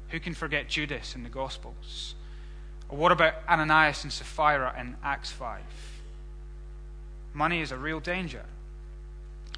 Who 0.08 0.20
can 0.20 0.34
forget 0.34 0.68
Judas 0.68 1.14
in 1.14 1.22
the 1.22 1.28
Gospels? 1.28 2.14
Or 2.88 2.98
what 2.98 3.12
about 3.12 3.34
Ananias 3.48 4.04
and 4.04 4.12
Sapphira 4.12 4.74
in 4.78 4.96
Acts 5.02 5.30
5? 5.30 5.60
Money 7.34 7.60
is 7.60 7.70
a 7.72 7.76
real 7.76 8.00
danger. 8.00 8.44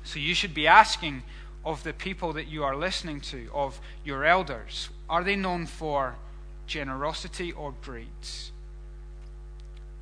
So 0.04 0.18
you 0.18 0.34
should 0.34 0.54
be 0.54 0.66
asking 0.66 1.22
of 1.68 1.84
the 1.84 1.92
people 1.92 2.32
that 2.32 2.48
you 2.48 2.64
are 2.64 2.74
listening 2.74 3.20
to, 3.20 3.46
of 3.52 3.78
your 4.02 4.24
elders, 4.24 4.88
are 5.06 5.22
they 5.22 5.36
known 5.36 5.66
for 5.66 6.16
generosity 6.66 7.52
or 7.52 7.74
greed? 7.82 8.08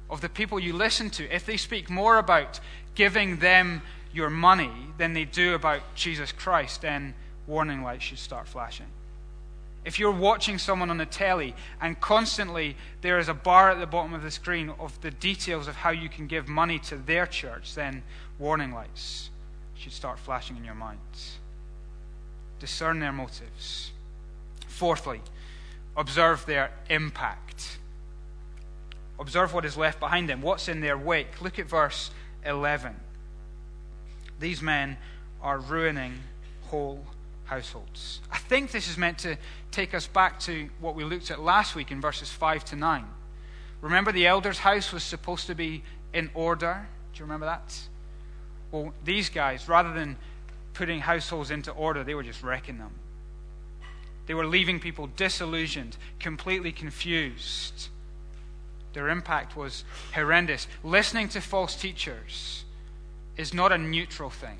Of 0.08 0.20
the 0.20 0.28
people 0.28 0.60
you 0.60 0.72
listen 0.72 1.10
to, 1.10 1.28
if 1.34 1.44
they 1.44 1.56
speak 1.56 1.90
more 1.90 2.18
about 2.18 2.60
giving 2.94 3.38
them 3.38 3.82
your 4.12 4.30
money 4.30 4.70
than 4.96 5.12
they 5.12 5.24
do 5.24 5.54
about 5.54 5.80
Jesus 5.96 6.30
Christ, 6.30 6.82
then 6.82 7.14
warning 7.48 7.82
lights 7.82 8.04
should 8.04 8.20
start 8.20 8.46
flashing. 8.46 8.86
If 9.84 9.98
you're 9.98 10.12
watching 10.12 10.58
someone 10.58 10.90
on 10.90 10.98
the 10.98 11.06
telly 11.06 11.52
and 11.80 12.00
constantly 12.00 12.76
there 13.00 13.18
is 13.18 13.28
a 13.28 13.34
bar 13.34 13.72
at 13.72 13.80
the 13.80 13.86
bottom 13.86 14.14
of 14.14 14.22
the 14.22 14.30
screen 14.30 14.70
of 14.78 15.00
the 15.00 15.10
details 15.10 15.66
of 15.66 15.74
how 15.74 15.90
you 15.90 16.08
can 16.08 16.28
give 16.28 16.46
money 16.46 16.78
to 16.90 16.96
their 16.96 17.26
church, 17.26 17.74
then 17.74 18.04
warning 18.38 18.72
lights 18.72 19.30
should 19.74 19.92
start 19.92 20.20
flashing 20.20 20.56
in 20.56 20.64
your 20.64 20.76
minds. 20.76 21.38
Discern 22.58 23.00
their 23.00 23.12
motives. 23.12 23.92
Fourthly, 24.66 25.20
observe 25.96 26.44
their 26.46 26.70
impact. 26.90 27.78
Observe 29.18 29.54
what 29.54 29.64
is 29.64 29.76
left 29.76 30.00
behind 30.00 30.28
them, 30.28 30.42
what's 30.42 30.68
in 30.68 30.80
their 30.80 30.98
wake. 30.98 31.40
Look 31.40 31.58
at 31.58 31.66
verse 31.66 32.10
11. 32.44 32.94
These 34.38 34.60
men 34.60 34.98
are 35.40 35.58
ruining 35.58 36.14
whole 36.64 37.04
households. 37.44 38.20
I 38.30 38.38
think 38.38 38.72
this 38.72 38.88
is 38.88 38.98
meant 38.98 39.18
to 39.18 39.36
take 39.70 39.94
us 39.94 40.06
back 40.06 40.40
to 40.40 40.68
what 40.80 40.94
we 40.94 41.04
looked 41.04 41.30
at 41.30 41.40
last 41.40 41.74
week 41.74 41.90
in 41.90 42.00
verses 42.00 42.30
5 42.30 42.64
to 42.66 42.76
9. 42.76 43.04
Remember, 43.80 44.12
the 44.12 44.26
elder's 44.26 44.58
house 44.58 44.92
was 44.92 45.02
supposed 45.02 45.46
to 45.46 45.54
be 45.54 45.82
in 46.12 46.30
order. 46.34 46.86
Do 47.12 47.18
you 47.18 47.24
remember 47.24 47.46
that? 47.46 47.78
Well, 48.72 48.92
these 49.04 49.28
guys, 49.28 49.68
rather 49.68 49.92
than 49.92 50.16
putting 50.76 51.00
households 51.00 51.50
into 51.50 51.70
order, 51.72 52.04
they 52.04 52.14
were 52.14 52.22
just 52.22 52.42
wrecking 52.42 52.78
them. 52.78 52.92
They 54.26 54.34
were 54.34 54.46
leaving 54.46 54.78
people 54.78 55.08
disillusioned, 55.16 55.96
completely 56.20 56.70
confused. 56.70 57.88
Their 58.92 59.08
impact 59.08 59.56
was 59.56 59.84
horrendous. 60.14 60.66
Listening 60.84 61.28
to 61.30 61.40
false 61.40 61.76
teachers 61.76 62.64
is 63.36 63.54
not 63.54 63.72
a 63.72 63.78
neutral 63.78 64.30
thing. 64.30 64.58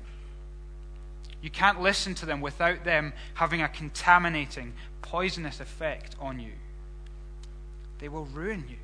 You 1.41 1.51
can't 1.51 1.81
listen 1.81 2.15
to 2.15 2.25
them 2.25 2.41
without 2.41 2.83
them 2.83 3.13
having 3.35 3.61
a 3.61 3.67
contaminating, 3.67 4.73
poisonous 5.01 5.59
effect 5.59 6.15
on 6.19 6.39
you. 6.39 6.53
They 7.99 8.09
will 8.09 8.25
ruin 8.25 8.65
you. 8.67 8.77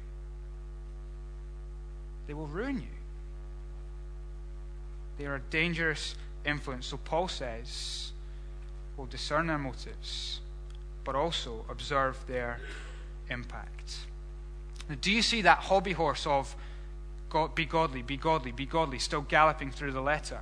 They 2.27 2.33
will 2.33 2.47
ruin 2.47 2.75
you. 2.75 2.87
They 5.17 5.25
are 5.25 5.35
a 5.35 5.41
dangerous 5.49 6.15
influence. 6.45 6.87
So 6.87 6.97
Paul 6.97 7.27
says, 7.27 8.11
we'll 8.97 9.07
discern 9.07 9.47
their 9.47 9.57
motives, 9.57 10.39
but 11.03 11.15
also 11.15 11.65
observe 11.69 12.17
their 12.27 12.59
impact. 13.29 13.97
Now, 14.89 14.95
do 14.99 15.11
you 15.11 15.21
see 15.21 15.41
that 15.41 15.59
hobby 15.59 15.93
horse 15.93 16.27
of 16.27 16.55
God, 17.29 17.55
be 17.55 17.65
godly, 17.65 18.01
be 18.01 18.17
godly, 18.17 18.51
be 18.51 18.65
godly, 18.65 18.99
still 18.99 19.21
galloping 19.21 19.71
through 19.71 19.91
the 19.91 20.01
letter? 20.01 20.39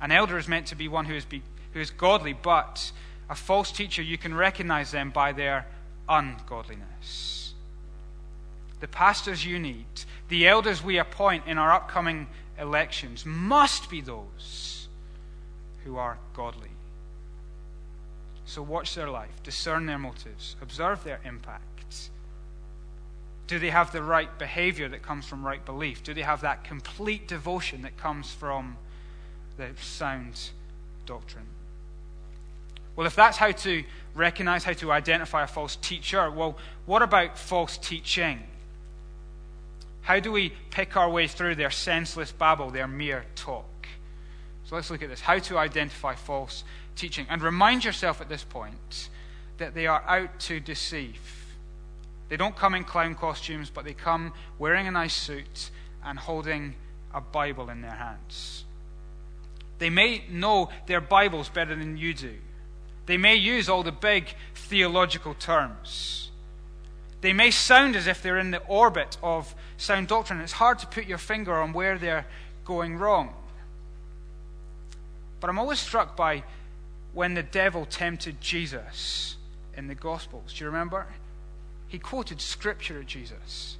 An 0.00 0.12
elder 0.12 0.38
is 0.38 0.48
meant 0.48 0.66
to 0.68 0.76
be 0.76 0.88
one 0.88 1.04
who 1.04 1.14
is, 1.14 1.24
be, 1.24 1.42
who 1.74 1.80
is 1.80 1.90
godly, 1.90 2.32
but 2.32 2.92
a 3.28 3.34
false 3.34 3.70
teacher, 3.70 4.02
you 4.02 4.16
can 4.16 4.34
recognize 4.34 4.90
them 4.90 5.10
by 5.10 5.32
their 5.32 5.66
ungodliness. 6.08 7.54
The 8.80 8.88
pastors 8.88 9.44
you 9.44 9.58
need, 9.58 9.86
the 10.28 10.48
elders 10.48 10.82
we 10.82 10.98
appoint 10.98 11.46
in 11.46 11.58
our 11.58 11.72
upcoming 11.72 12.28
elections, 12.58 13.26
must 13.26 13.90
be 13.90 14.00
those 14.00 14.79
who 15.84 15.96
are 15.96 16.18
godly. 16.34 16.70
So 18.46 18.62
watch 18.62 18.94
their 18.94 19.08
life, 19.08 19.42
discern 19.42 19.86
their 19.86 19.98
motives, 19.98 20.56
observe 20.60 21.04
their 21.04 21.20
impacts. 21.24 22.10
Do 23.46 23.58
they 23.58 23.70
have 23.70 23.92
the 23.92 24.02
right 24.02 24.38
behavior 24.38 24.88
that 24.88 25.02
comes 25.02 25.26
from 25.26 25.44
right 25.44 25.64
belief? 25.64 26.02
Do 26.02 26.14
they 26.14 26.22
have 26.22 26.40
that 26.42 26.64
complete 26.64 27.28
devotion 27.28 27.82
that 27.82 27.96
comes 27.96 28.32
from 28.32 28.76
the 29.56 29.68
sound 29.80 30.50
doctrine? 31.06 31.46
Well, 32.96 33.06
if 33.06 33.16
that's 33.16 33.36
how 33.36 33.52
to 33.52 33.84
recognize, 34.14 34.64
how 34.64 34.72
to 34.74 34.92
identify 34.92 35.44
a 35.44 35.46
false 35.46 35.76
teacher, 35.76 36.30
well, 36.30 36.58
what 36.86 37.02
about 37.02 37.38
false 37.38 37.78
teaching? 37.78 38.40
How 40.02 40.18
do 40.18 40.32
we 40.32 40.52
pick 40.70 40.96
our 40.96 41.08
way 41.08 41.28
through 41.28 41.54
their 41.54 41.70
senseless 41.70 42.32
babble, 42.32 42.70
their 42.70 42.88
mere 42.88 43.26
talk? 43.36 43.64
So 44.70 44.76
let's 44.76 44.88
look 44.88 45.02
at 45.02 45.08
this. 45.08 45.20
How 45.20 45.40
to 45.40 45.58
identify 45.58 46.14
false 46.14 46.62
teaching. 46.94 47.26
And 47.28 47.42
remind 47.42 47.84
yourself 47.84 48.20
at 48.20 48.28
this 48.28 48.44
point 48.44 49.08
that 49.58 49.74
they 49.74 49.88
are 49.88 50.00
out 50.06 50.38
to 50.42 50.60
deceive. 50.60 51.20
They 52.28 52.36
don't 52.36 52.54
come 52.54 52.76
in 52.76 52.84
clown 52.84 53.16
costumes, 53.16 53.68
but 53.68 53.84
they 53.84 53.94
come 53.94 54.32
wearing 54.60 54.86
a 54.86 54.92
nice 54.92 55.16
suit 55.16 55.72
and 56.04 56.16
holding 56.16 56.76
a 57.12 57.20
Bible 57.20 57.68
in 57.68 57.82
their 57.82 57.90
hands. 57.90 58.64
They 59.80 59.90
may 59.90 60.22
know 60.30 60.70
their 60.86 61.00
Bibles 61.00 61.48
better 61.48 61.74
than 61.74 61.96
you 61.96 62.14
do. 62.14 62.36
They 63.06 63.16
may 63.16 63.34
use 63.34 63.68
all 63.68 63.82
the 63.82 63.90
big 63.90 64.36
theological 64.54 65.34
terms. 65.34 66.30
They 67.22 67.32
may 67.32 67.50
sound 67.50 67.96
as 67.96 68.06
if 68.06 68.22
they're 68.22 68.38
in 68.38 68.52
the 68.52 68.62
orbit 68.68 69.18
of 69.20 69.52
sound 69.78 70.06
doctrine. 70.06 70.40
It's 70.40 70.52
hard 70.52 70.78
to 70.78 70.86
put 70.86 71.06
your 71.06 71.18
finger 71.18 71.56
on 71.56 71.72
where 71.72 71.98
they're 71.98 72.26
going 72.64 72.98
wrong. 72.98 73.34
But 75.40 75.50
I'm 75.50 75.58
always 75.58 75.78
struck 75.78 76.16
by 76.16 76.44
when 77.12 77.34
the 77.34 77.42
devil 77.42 77.86
tempted 77.86 78.40
Jesus 78.40 79.36
in 79.76 79.88
the 79.88 79.94
Gospels. 79.94 80.52
Do 80.52 80.64
you 80.64 80.70
remember? 80.70 81.06
He 81.88 81.98
quoted 81.98 82.40
scripture 82.40 83.00
at 83.00 83.06
Jesus. 83.06 83.78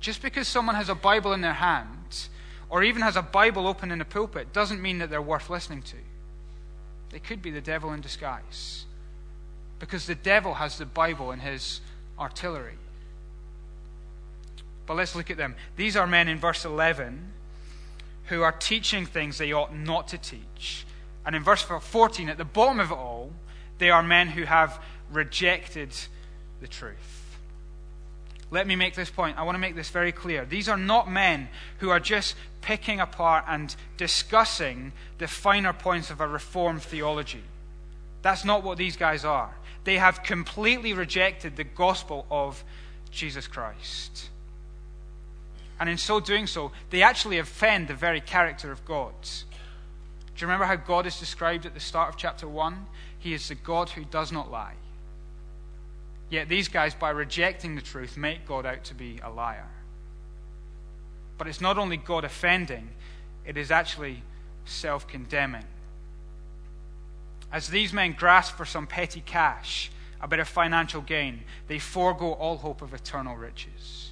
Just 0.00 0.22
because 0.22 0.46
someone 0.46 0.76
has 0.76 0.88
a 0.88 0.94
Bible 0.94 1.32
in 1.32 1.40
their 1.40 1.54
hand, 1.54 2.28
or 2.68 2.82
even 2.82 3.02
has 3.02 3.16
a 3.16 3.22
Bible 3.22 3.66
open 3.66 3.90
in 3.90 4.00
a 4.00 4.04
pulpit, 4.04 4.52
doesn't 4.52 4.80
mean 4.80 4.98
that 4.98 5.10
they're 5.10 5.22
worth 5.22 5.50
listening 5.50 5.82
to. 5.82 5.96
They 7.10 7.18
could 7.18 7.42
be 7.42 7.50
the 7.50 7.60
devil 7.60 7.92
in 7.92 8.00
disguise. 8.00 8.84
Because 9.78 10.06
the 10.06 10.14
devil 10.14 10.54
has 10.54 10.78
the 10.78 10.86
Bible 10.86 11.32
in 11.32 11.40
his 11.40 11.80
artillery. 12.18 12.74
But 14.86 14.96
let's 14.96 15.14
look 15.14 15.30
at 15.30 15.36
them. 15.36 15.56
These 15.76 15.96
are 15.96 16.06
men 16.06 16.28
in 16.28 16.38
verse 16.38 16.64
11 16.64 17.32
who 18.26 18.42
are 18.42 18.52
teaching 18.52 19.06
things 19.06 19.38
they 19.38 19.52
ought 19.52 19.74
not 19.74 20.08
to 20.08 20.18
teach. 20.18 20.86
And 21.26 21.34
in 21.34 21.42
verse 21.42 21.62
14, 21.62 22.28
at 22.28 22.38
the 22.38 22.44
bottom 22.44 22.80
of 22.80 22.90
it 22.90 22.94
all, 22.94 23.32
they 23.78 23.90
are 23.90 24.02
men 24.02 24.28
who 24.28 24.44
have 24.44 24.80
rejected 25.12 25.90
the 26.60 26.68
truth. 26.68 27.38
let 28.50 28.66
me 28.66 28.76
make 28.76 28.94
this 28.94 29.10
point. 29.10 29.36
I 29.36 29.42
want 29.42 29.56
to 29.56 29.60
make 29.60 29.74
this 29.74 29.90
very 29.90 30.12
clear. 30.12 30.44
These 30.44 30.68
are 30.68 30.76
not 30.76 31.10
men 31.10 31.48
who 31.78 31.90
are 31.90 31.98
just 31.98 32.36
picking 32.60 33.00
apart 33.00 33.44
and 33.48 33.74
discussing 33.96 34.92
the 35.18 35.26
finer 35.26 35.72
points 35.72 36.10
of 36.10 36.20
a 36.20 36.28
reformed 36.28 36.82
theology. 36.82 37.42
That's 38.22 38.44
not 38.44 38.62
what 38.62 38.78
these 38.78 38.96
guys 38.96 39.24
are. 39.24 39.54
They 39.84 39.98
have 39.98 40.22
completely 40.22 40.92
rejected 40.92 41.56
the 41.56 41.64
gospel 41.64 42.26
of 42.30 42.62
Jesus 43.10 43.46
Christ. 43.46 44.30
And 45.80 45.88
in 45.88 45.98
so 45.98 46.20
doing 46.20 46.46
so, 46.46 46.72
they 46.90 47.02
actually 47.02 47.38
offend 47.38 47.88
the 47.88 47.94
very 47.94 48.20
character 48.20 48.70
of 48.70 48.84
God. 48.84 49.12
Do 49.22 50.40
you 50.40 50.46
remember 50.46 50.64
how 50.64 50.76
God 50.76 51.06
is 51.06 51.18
described 51.18 51.66
at 51.66 51.74
the 51.74 51.80
start 51.80 52.10
of 52.10 52.16
chapter 52.16 52.48
1? 52.48 52.86
He 53.18 53.34
is 53.34 53.48
the 53.48 53.54
God 53.54 53.90
who 53.90 54.04
does 54.04 54.32
not 54.32 54.50
lie. 54.50 54.74
Yet 56.30 56.48
these 56.48 56.68
guys, 56.68 56.94
by 56.94 57.10
rejecting 57.10 57.76
the 57.76 57.82
truth, 57.82 58.16
make 58.16 58.46
God 58.46 58.66
out 58.66 58.84
to 58.84 58.94
be 58.94 59.20
a 59.22 59.30
liar. 59.30 59.68
But 61.38 61.46
it's 61.46 61.60
not 61.60 61.78
only 61.78 61.96
God 61.96 62.24
offending, 62.24 62.90
it 63.46 63.56
is 63.56 63.70
actually 63.70 64.22
self 64.64 65.06
condemning. 65.06 65.64
As 67.52 67.68
these 67.68 67.92
men 67.92 68.12
grasp 68.12 68.56
for 68.56 68.64
some 68.64 68.86
petty 68.86 69.22
cash, 69.24 69.90
a 70.20 70.26
bit 70.26 70.40
of 70.40 70.48
financial 70.48 71.00
gain, 71.00 71.42
they 71.68 71.78
forego 71.78 72.32
all 72.32 72.56
hope 72.56 72.82
of 72.82 72.94
eternal 72.94 73.36
riches. 73.36 74.03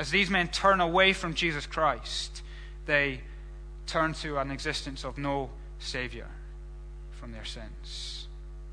As 0.00 0.10
these 0.10 0.30
men 0.30 0.48
turn 0.48 0.80
away 0.80 1.12
from 1.12 1.34
Jesus 1.34 1.66
Christ, 1.66 2.40
they 2.86 3.20
turn 3.86 4.14
to 4.14 4.38
an 4.38 4.50
existence 4.50 5.04
of 5.04 5.18
no 5.18 5.50
Savior 5.78 6.26
from 7.10 7.32
their 7.32 7.44
sins. 7.44 8.26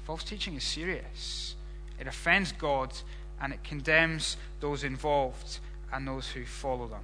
False 0.06 0.24
teaching 0.24 0.56
is 0.56 0.64
serious. 0.64 1.56
It 2.00 2.08
offends 2.08 2.54
God 2.54 2.94
and 3.42 3.52
it 3.52 3.62
condemns 3.62 4.38
those 4.62 4.86
involved 4.86 5.60
and 5.92 6.08
those 6.08 6.30
who 6.30 6.46
follow 6.46 6.88
them. 6.88 7.04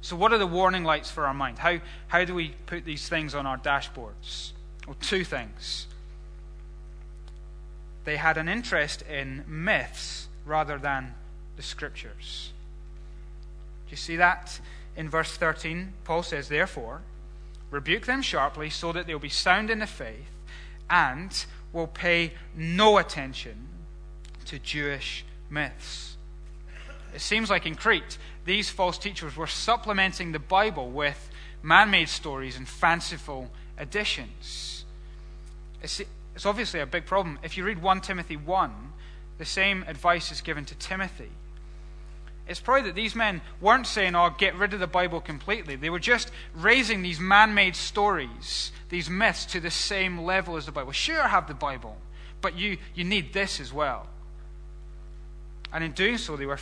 So, 0.00 0.14
what 0.14 0.32
are 0.32 0.38
the 0.38 0.46
warning 0.46 0.84
lights 0.84 1.10
for 1.10 1.26
our 1.26 1.34
mind? 1.34 1.58
How, 1.58 1.80
how 2.06 2.24
do 2.24 2.36
we 2.36 2.54
put 2.66 2.84
these 2.84 3.08
things 3.08 3.34
on 3.34 3.46
our 3.46 3.58
dashboards? 3.58 4.52
Well, 4.86 4.96
two 5.00 5.24
things. 5.24 5.88
They 8.04 8.16
had 8.16 8.38
an 8.38 8.48
interest 8.48 9.02
in 9.02 9.42
myths 9.48 10.28
rather 10.46 10.78
than 10.78 11.14
the 11.56 11.62
scriptures. 11.64 12.52
Do 13.90 13.94
you 13.94 13.96
see 13.96 14.14
that 14.16 14.60
in 14.94 15.08
verse 15.08 15.36
13? 15.36 15.94
Paul 16.04 16.22
says, 16.22 16.48
Therefore, 16.48 17.00
rebuke 17.72 18.06
them 18.06 18.22
sharply 18.22 18.70
so 18.70 18.92
that 18.92 19.08
they'll 19.08 19.18
be 19.18 19.28
sound 19.28 19.68
in 19.68 19.80
the 19.80 19.86
faith 19.88 20.30
and 20.88 21.44
will 21.72 21.88
pay 21.88 22.34
no 22.54 22.98
attention 22.98 23.66
to 24.44 24.60
Jewish 24.60 25.24
myths. 25.50 26.16
It 27.12 27.20
seems 27.20 27.50
like 27.50 27.66
in 27.66 27.74
Crete, 27.74 28.16
these 28.44 28.70
false 28.70 28.96
teachers 28.96 29.34
were 29.34 29.48
supplementing 29.48 30.30
the 30.30 30.38
Bible 30.38 30.88
with 30.88 31.28
man 31.60 31.90
made 31.90 32.08
stories 32.08 32.56
and 32.56 32.68
fanciful 32.68 33.50
additions. 33.76 34.84
It's, 35.82 36.00
it's 36.36 36.46
obviously 36.46 36.78
a 36.78 36.86
big 36.86 37.06
problem. 37.06 37.40
If 37.42 37.56
you 37.56 37.64
read 37.64 37.82
1 37.82 38.02
Timothy 38.02 38.36
1, 38.36 38.72
the 39.38 39.44
same 39.44 39.84
advice 39.88 40.30
is 40.30 40.42
given 40.42 40.64
to 40.66 40.76
Timothy. 40.76 41.30
It's 42.50 42.58
probably 42.58 42.88
that 42.88 42.96
these 42.96 43.14
men 43.14 43.42
weren't 43.60 43.86
saying, 43.86 44.16
oh, 44.16 44.34
get 44.36 44.56
rid 44.56 44.74
of 44.74 44.80
the 44.80 44.88
Bible 44.88 45.20
completely. 45.20 45.76
They 45.76 45.88
were 45.88 46.00
just 46.00 46.32
raising 46.52 47.00
these 47.00 47.20
man 47.20 47.54
made 47.54 47.76
stories, 47.76 48.72
these 48.88 49.08
myths, 49.08 49.44
to 49.46 49.60
the 49.60 49.70
same 49.70 50.18
level 50.18 50.56
as 50.56 50.66
the 50.66 50.72
Bible. 50.72 50.90
Sure, 50.90 51.28
have 51.28 51.46
the 51.46 51.54
Bible, 51.54 51.96
but 52.40 52.58
you, 52.58 52.78
you 52.92 53.04
need 53.04 53.32
this 53.32 53.60
as 53.60 53.72
well. 53.72 54.08
And 55.72 55.84
in 55.84 55.92
doing 55.92 56.18
so, 56.18 56.36
they 56.36 56.44
were 56.44 56.58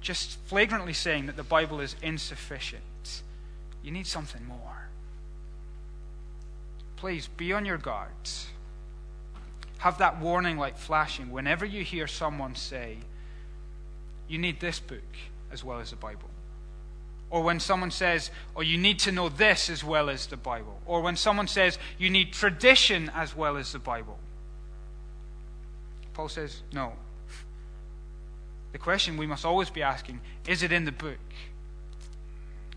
just 0.00 0.38
flagrantly 0.46 0.92
saying 0.92 1.26
that 1.26 1.36
the 1.36 1.42
Bible 1.42 1.80
is 1.80 1.96
insufficient. 2.02 3.22
You 3.82 3.90
need 3.90 4.06
something 4.06 4.46
more. 4.46 4.86
Please 6.94 7.26
be 7.26 7.52
on 7.52 7.66
your 7.66 7.78
guard. 7.78 8.12
Have 9.78 9.98
that 9.98 10.20
warning 10.20 10.56
light 10.56 10.78
flashing 10.78 11.32
whenever 11.32 11.66
you 11.66 11.82
hear 11.82 12.06
someone 12.06 12.54
say, 12.54 12.98
You 14.28 14.38
need 14.38 14.60
this 14.60 14.78
book 14.78 15.02
as 15.52 15.62
well 15.62 15.80
as 15.80 15.90
the 15.90 15.96
Bible. 15.96 16.28
Or 17.30 17.42
when 17.42 17.60
someone 17.60 17.90
says, 17.90 18.30
Oh, 18.54 18.60
you 18.60 18.76
need 18.76 18.98
to 19.00 19.12
know 19.12 19.28
this 19.28 19.70
as 19.70 19.82
well 19.82 20.10
as 20.10 20.26
the 20.26 20.36
Bible. 20.36 20.80
Or 20.84 21.00
when 21.00 21.16
someone 21.16 21.48
says, 21.48 21.78
You 21.98 22.10
need 22.10 22.32
tradition 22.32 23.10
as 23.14 23.34
well 23.34 23.56
as 23.56 23.72
the 23.72 23.78
Bible. 23.78 24.18
Paul 26.12 26.28
says, 26.28 26.62
No. 26.72 26.92
The 28.72 28.78
question 28.78 29.16
we 29.16 29.26
must 29.26 29.44
always 29.44 29.70
be 29.70 29.82
asking 29.82 30.20
is 30.46 30.62
it 30.62 30.72
in 30.72 30.84
the 30.84 30.92
book? 30.92 31.18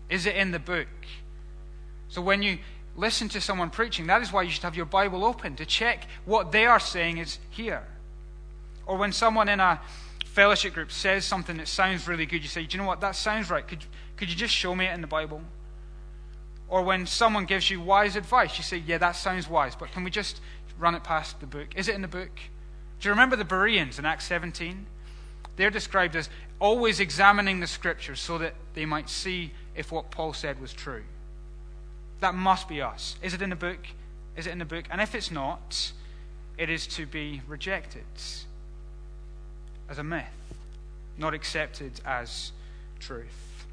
Is 0.08 0.26
it 0.26 0.36
in 0.36 0.52
the 0.52 0.58
book? 0.58 0.88
So 2.08 2.22
when 2.22 2.42
you 2.42 2.58
listen 2.96 3.28
to 3.30 3.40
someone 3.40 3.70
preaching, 3.70 4.06
that 4.06 4.22
is 4.22 4.32
why 4.32 4.42
you 4.42 4.50
should 4.50 4.62
have 4.62 4.76
your 4.76 4.86
Bible 4.86 5.24
open 5.24 5.56
to 5.56 5.66
check 5.66 6.06
what 6.24 6.52
they 6.52 6.64
are 6.64 6.80
saying 6.80 7.18
is 7.18 7.38
here. 7.50 7.82
Or 8.86 8.96
when 8.96 9.12
someone 9.12 9.48
in 9.48 9.60
a 9.60 9.80
fellowship 10.36 10.74
group 10.74 10.92
says 10.92 11.24
something 11.24 11.56
that 11.56 11.66
sounds 11.66 12.06
really 12.06 12.26
good, 12.26 12.42
you 12.42 12.48
say, 12.48 12.66
Do 12.66 12.76
you 12.76 12.82
know 12.82 12.86
what? 12.86 13.00
That 13.00 13.16
sounds 13.16 13.48
right. 13.48 13.66
Could, 13.66 13.86
could 14.18 14.28
you 14.28 14.36
just 14.36 14.52
show 14.52 14.74
me 14.74 14.84
it 14.84 14.92
in 14.92 15.00
the 15.00 15.06
Bible? 15.06 15.40
Or 16.68 16.82
when 16.82 17.06
someone 17.06 17.46
gives 17.46 17.70
you 17.70 17.80
wise 17.80 18.16
advice, 18.16 18.58
you 18.58 18.62
say, 18.62 18.76
Yeah, 18.76 18.98
that 18.98 19.16
sounds 19.16 19.48
wise, 19.48 19.74
but 19.74 19.92
can 19.92 20.04
we 20.04 20.10
just 20.10 20.42
run 20.78 20.94
it 20.94 21.02
past 21.02 21.40
the 21.40 21.46
book? 21.46 21.68
Is 21.74 21.88
it 21.88 21.94
in 21.94 22.02
the 22.02 22.08
book? 22.08 22.38
Do 23.00 23.08
you 23.08 23.12
remember 23.12 23.34
the 23.34 23.46
Bereans 23.46 23.98
in 23.98 24.04
Acts 24.04 24.26
17? 24.26 24.84
They're 25.56 25.70
described 25.70 26.14
as 26.16 26.28
always 26.60 27.00
examining 27.00 27.60
the 27.60 27.66
scriptures 27.66 28.20
so 28.20 28.36
that 28.36 28.52
they 28.74 28.84
might 28.84 29.08
see 29.08 29.52
if 29.74 29.90
what 29.90 30.10
Paul 30.10 30.34
said 30.34 30.60
was 30.60 30.74
true. 30.74 31.04
That 32.20 32.34
must 32.34 32.68
be 32.68 32.82
us. 32.82 33.16
Is 33.22 33.32
it 33.32 33.40
in 33.40 33.48
the 33.48 33.56
book? 33.56 33.86
Is 34.36 34.46
it 34.46 34.50
in 34.50 34.58
the 34.58 34.66
book? 34.66 34.84
And 34.90 35.00
if 35.00 35.14
it's 35.14 35.30
not, 35.30 35.92
it 36.58 36.68
is 36.68 36.86
to 36.88 37.06
be 37.06 37.40
rejected 37.48 38.04
as 39.88 39.98
a 39.98 40.04
myth, 40.04 40.24
not 41.18 41.34
accepted 41.34 41.92
as 42.04 42.52
truth. 43.00 43.64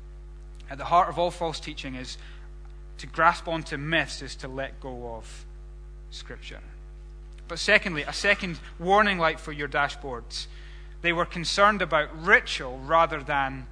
At 0.69 0.78
the 0.78 0.86
heart 0.86 1.10
of 1.10 1.19
all 1.19 1.32
false 1.32 1.60
teaching 1.60 1.95
is 1.95 2.17
to 2.99 3.08
grasp 3.08 3.47
onto 3.47 3.78
myths 3.78 4.21
is 4.21 4.36
to 4.38 4.47
let 4.47 4.80
go 4.80 5.15
of 5.15 5.45
Scripture. 6.12 6.60
But 7.47 7.60
secondly, 7.60 8.04
a 8.04 8.13
second 8.13 8.60
warning 8.80 9.19
light 9.19 9.39
for 9.39 9.52
your 9.52 9.67
dashboards 9.67 10.47
they 11.04 11.13
were 11.13 11.26
concerned 11.26 11.82
about 11.82 12.26
ritual 12.26 12.80
rather 12.80 13.21
than 13.21 13.67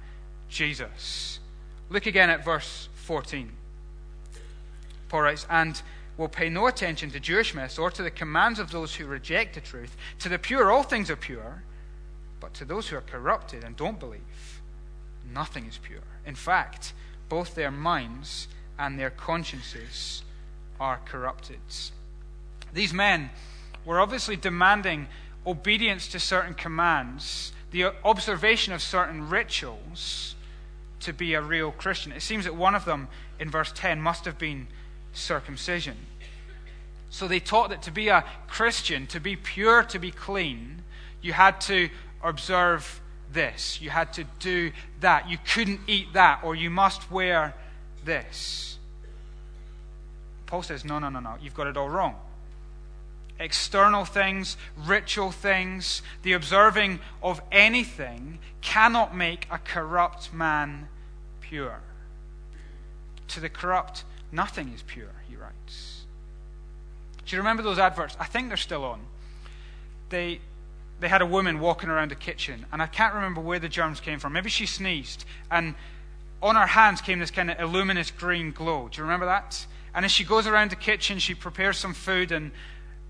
Jesus. 0.48 1.40
Look 1.88 2.06
again 2.06 2.28
at 2.28 2.44
verse 2.44 2.90
14. 2.94 3.50
Paul 5.08 5.22
writes, 5.22 5.46
And 5.48 5.80
will 6.18 6.28
pay 6.28 6.50
no 6.50 6.66
attention 6.66 7.10
to 7.10 7.20
Jewish 7.20 7.54
myths 7.54 7.78
or 7.78 7.90
to 7.90 8.02
the 8.02 8.10
commands 8.10 8.58
of 8.58 8.70
those 8.70 8.94
who 8.94 9.06
reject 9.06 9.54
the 9.54 9.62
truth. 9.62 9.96
To 10.20 10.28
the 10.28 10.38
pure, 10.38 10.70
all 10.70 10.82
things 10.82 11.10
are 11.10 11.16
pure, 11.16 11.62
but 12.42 12.52
to 12.54 12.64
those 12.64 12.88
who 12.88 12.96
are 12.96 13.02
corrupted 13.02 13.62
and 13.62 13.76
don't 13.76 14.00
believe, 14.00 14.60
nothing 15.32 15.64
is 15.66 15.78
pure. 15.78 16.00
In 16.26 16.34
fact, 16.34 16.92
both 17.28 17.54
their 17.54 17.70
minds 17.70 18.48
and 18.76 18.98
their 18.98 19.10
consciences 19.10 20.24
are 20.80 20.98
corrupted. 21.04 21.60
These 22.74 22.92
men 22.92 23.30
were 23.84 24.00
obviously 24.00 24.34
demanding 24.34 25.06
obedience 25.46 26.08
to 26.08 26.18
certain 26.18 26.54
commands, 26.54 27.52
the 27.70 27.92
observation 28.04 28.72
of 28.72 28.82
certain 28.82 29.28
rituals 29.28 30.34
to 30.98 31.12
be 31.12 31.34
a 31.34 31.40
real 31.40 31.70
Christian. 31.70 32.10
It 32.10 32.22
seems 32.22 32.44
that 32.44 32.56
one 32.56 32.74
of 32.74 32.84
them 32.84 33.06
in 33.38 33.50
verse 33.50 33.72
10 33.72 34.00
must 34.00 34.24
have 34.24 34.38
been 34.38 34.66
circumcision. 35.12 35.96
So 37.08 37.28
they 37.28 37.40
taught 37.40 37.70
that 37.70 37.82
to 37.82 37.92
be 37.92 38.08
a 38.08 38.24
Christian, 38.48 39.06
to 39.08 39.20
be 39.20 39.36
pure, 39.36 39.84
to 39.84 39.98
be 40.00 40.10
clean, 40.10 40.82
you 41.20 41.32
had 41.32 41.60
to 41.62 41.88
observe 42.22 43.00
this. 43.32 43.80
You 43.80 43.90
had 43.90 44.12
to 44.14 44.24
do 44.38 44.72
that. 45.00 45.28
You 45.28 45.38
couldn't 45.52 45.80
eat 45.86 46.12
that, 46.12 46.40
or 46.42 46.54
you 46.54 46.70
must 46.70 47.10
wear 47.10 47.54
this. 48.04 48.78
Paul 50.46 50.62
says, 50.62 50.84
no, 50.84 50.98
no, 50.98 51.08
no, 51.08 51.20
no. 51.20 51.36
You've 51.40 51.54
got 51.54 51.66
it 51.66 51.76
all 51.76 51.88
wrong 51.88 52.16
external 53.42 54.04
things, 54.04 54.56
ritual 54.76 55.30
things, 55.30 56.02
the 56.22 56.32
observing 56.32 57.00
of 57.22 57.40
anything 57.50 58.38
cannot 58.60 59.14
make 59.14 59.46
a 59.50 59.58
corrupt 59.58 60.32
man 60.32 60.88
pure. 61.40 61.80
To 63.28 63.40
the 63.40 63.48
corrupt, 63.48 64.04
nothing 64.30 64.72
is 64.74 64.82
pure, 64.82 65.12
he 65.28 65.36
writes. 65.36 66.04
Do 67.26 67.36
you 67.36 67.42
remember 67.42 67.62
those 67.62 67.78
adverts? 67.78 68.16
I 68.20 68.26
think 68.26 68.48
they're 68.48 68.56
still 68.56 68.84
on. 68.84 69.00
They, 70.10 70.40
they 71.02 71.08
had 71.08 71.20
a 71.20 71.26
woman 71.26 71.60
walking 71.60 71.90
around 71.90 72.10
the 72.10 72.16
kitchen, 72.16 72.64
and 72.72 72.80
I 72.80 72.86
can't 72.86 73.14
remember 73.14 73.40
where 73.40 73.58
the 73.58 73.68
germs 73.68 74.00
came 74.00 74.18
from. 74.18 74.32
Maybe 74.32 74.48
she 74.48 74.64
sneezed, 74.64 75.24
and 75.50 75.74
on 76.40 76.56
her 76.56 76.66
hands 76.66 77.00
came 77.00 77.18
this 77.18 77.30
kind 77.30 77.50
of 77.50 77.72
luminous 77.72 78.10
green 78.10 78.52
glow. 78.52 78.88
Do 78.88 78.98
you 78.98 79.02
remember 79.02 79.26
that? 79.26 79.66
And 79.94 80.04
as 80.04 80.10
she 80.10 80.24
goes 80.24 80.46
around 80.46 80.70
the 80.70 80.76
kitchen, 80.76 81.18
she 81.18 81.34
prepares 81.34 81.76
some 81.76 81.92
food, 81.92 82.32
and 82.32 82.52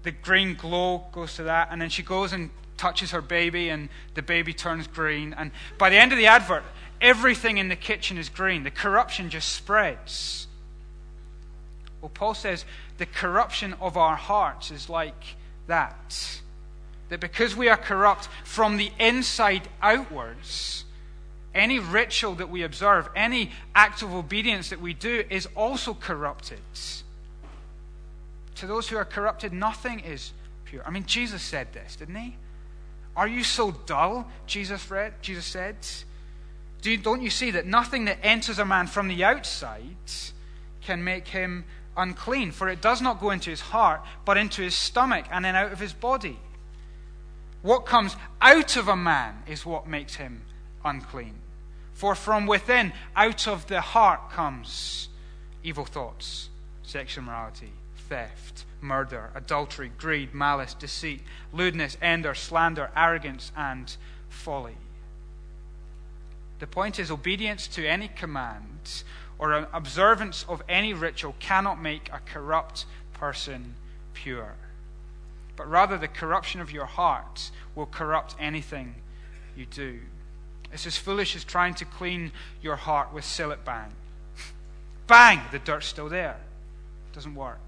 the 0.02 0.10
green 0.10 0.54
glow 0.54 1.04
goes 1.12 1.36
to 1.36 1.44
that, 1.44 1.68
and 1.70 1.80
then 1.80 1.90
she 1.90 2.02
goes 2.02 2.32
and 2.32 2.50
touches 2.82 3.12
her 3.12 3.22
baby 3.22 3.68
and 3.68 3.88
the 4.14 4.22
baby 4.22 4.52
turns 4.52 4.88
green. 4.88 5.32
And 5.38 5.52
by 5.78 5.88
the 5.88 5.96
end 5.96 6.10
of 6.10 6.18
the 6.18 6.26
advert, 6.26 6.64
everything 7.00 7.58
in 7.58 7.68
the 7.68 7.76
kitchen 7.76 8.18
is 8.18 8.28
green. 8.28 8.64
The 8.64 8.72
corruption 8.72 9.30
just 9.30 9.50
spreads. 9.50 10.48
Well, 12.00 12.10
Paul 12.12 12.34
says 12.34 12.64
the 12.98 13.06
corruption 13.06 13.74
of 13.74 13.96
our 13.96 14.16
hearts 14.16 14.72
is 14.72 14.88
like 14.88 15.36
that. 15.68 16.40
That 17.12 17.20
because 17.20 17.54
we 17.54 17.68
are 17.68 17.76
corrupt 17.76 18.30
from 18.42 18.78
the 18.78 18.90
inside 18.98 19.68
outwards, 19.82 20.86
any 21.54 21.78
ritual 21.78 22.36
that 22.36 22.48
we 22.48 22.62
observe, 22.62 23.06
any 23.14 23.50
act 23.74 24.00
of 24.00 24.14
obedience 24.14 24.70
that 24.70 24.80
we 24.80 24.94
do 24.94 25.22
is 25.28 25.46
also 25.54 25.92
corrupted. 25.92 26.62
To 28.54 28.66
those 28.66 28.88
who 28.88 28.96
are 28.96 29.04
corrupted, 29.04 29.52
nothing 29.52 30.00
is 30.00 30.32
pure. 30.64 30.82
I 30.86 30.90
mean, 30.90 31.04
Jesus 31.04 31.42
said 31.42 31.74
this, 31.74 31.96
didn't 31.96 32.14
he? 32.14 32.34
Are 33.14 33.28
you 33.28 33.44
so 33.44 33.72
dull? 33.72 34.26
Jesus 34.46 34.90
read, 34.90 35.12
Jesus 35.20 35.44
said. 35.44 35.76
Do 36.80 36.90
you, 36.90 36.96
don't 36.96 37.20
you 37.20 37.28
see 37.28 37.50
that 37.50 37.66
nothing 37.66 38.06
that 38.06 38.20
enters 38.22 38.58
a 38.58 38.64
man 38.64 38.86
from 38.86 39.08
the 39.08 39.22
outside 39.22 39.84
can 40.80 41.04
make 41.04 41.28
him 41.28 41.66
unclean? 41.94 42.52
For 42.52 42.70
it 42.70 42.80
does 42.80 43.02
not 43.02 43.20
go 43.20 43.32
into 43.32 43.50
his 43.50 43.60
heart, 43.60 44.00
but 44.24 44.38
into 44.38 44.62
his 44.62 44.74
stomach 44.74 45.26
and 45.30 45.44
then 45.44 45.54
out 45.54 45.72
of 45.72 45.78
his 45.78 45.92
body. 45.92 46.38
What 47.62 47.86
comes 47.86 48.16
out 48.40 48.76
of 48.76 48.88
a 48.88 48.96
man 48.96 49.42
is 49.46 49.64
what 49.64 49.86
makes 49.86 50.16
him 50.16 50.42
unclean. 50.84 51.34
For 51.94 52.14
from 52.14 52.46
within, 52.46 52.92
out 53.14 53.46
of 53.46 53.68
the 53.68 53.80
heart, 53.80 54.30
comes 54.30 55.08
evil 55.62 55.84
thoughts, 55.84 56.48
sexual 56.82 57.24
morality, 57.24 57.72
theft, 58.08 58.64
murder, 58.80 59.30
adultery, 59.34 59.92
greed, 59.96 60.34
malice, 60.34 60.74
deceit, 60.74 61.22
lewdness, 61.52 61.96
anger, 62.02 62.34
slander, 62.34 62.90
arrogance, 62.96 63.52
and 63.56 63.96
folly. 64.28 64.76
The 66.58 66.66
point 66.66 66.98
is, 66.98 67.10
obedience 67.10 67.68
to 67.68 67.86
any 67.86 68.08
command 68.08 69.04
or 69.38 69.52
an 69.52 69.66
observance 69.72 70.44
of 70.48 70.62
any 70.68 70.94
ritual 70.94 71.34
cannot 71.38 71.80
make 71.80 72.08
a 72.12 72.20
corrupt 72.20 72.86
person 73.12 73.74
pure. 74.14 74.54
But 75.56 75.68
rather, 75.68 75.98
the 75.98 76.08
corruption 76.08 76.60
of 76.60 76.72
your 76.72 76.86
heart 76.86 77.50
will 77.74 77.86
corrupt 77.86 78.34
anything 78.38 78.94
you 79.56 79.66
do. 79.66 80.00
It's 80.72 80.86
as 80.86 80.96
foolish 80.96 81.36
as 81.36 81.44
trying 81.44 81.74
to 81.74 81.84
clean 81.84 82.32
your 82.62 82.76
heart 82.76 83.12
with 83.12 83.24
Cillit 83.24 83.64
Bang. 83.64 83.92
Bang! 85.06 85.40
The 85.50 85.58
dirt's 85.58 85.86
still 85.86 86.08
there. 86.08 86.38
It 87.10 87.14
doesn't 87.14 87.34
work. 87.34 87.58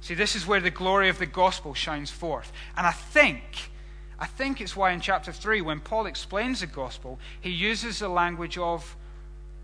See, 0.00 0.14
this 0.14 0.34
is 0.34 0.46
where 0.46 0.60
the 0.60 0.70
glory 0.70 1.08
of 1.08 1.18
the 1.18 1.26
gospel 1.26 1.74
shines 1.74 2.10
forth. 2.10 2.52
And 2.76 2.84
I 2.84 2.90
think, 2.90 3.70
I 4.18 4.26
think 4.26 4.60
it's 4.60 4.74
why 4.74 4.90
in 4.90 5.00
chapter 5.00 5.30
3, 5.30 5.60
when 5.60 5.78
Paul 5.78 6.06
explains 6.06 6.60
the 6.60 6.66
gospel, 6.66 7.20
he 7.40 7.50
uses 7.50 8.00
the 8.00 8.08
language 8.08 8.58
of 8.58 8.96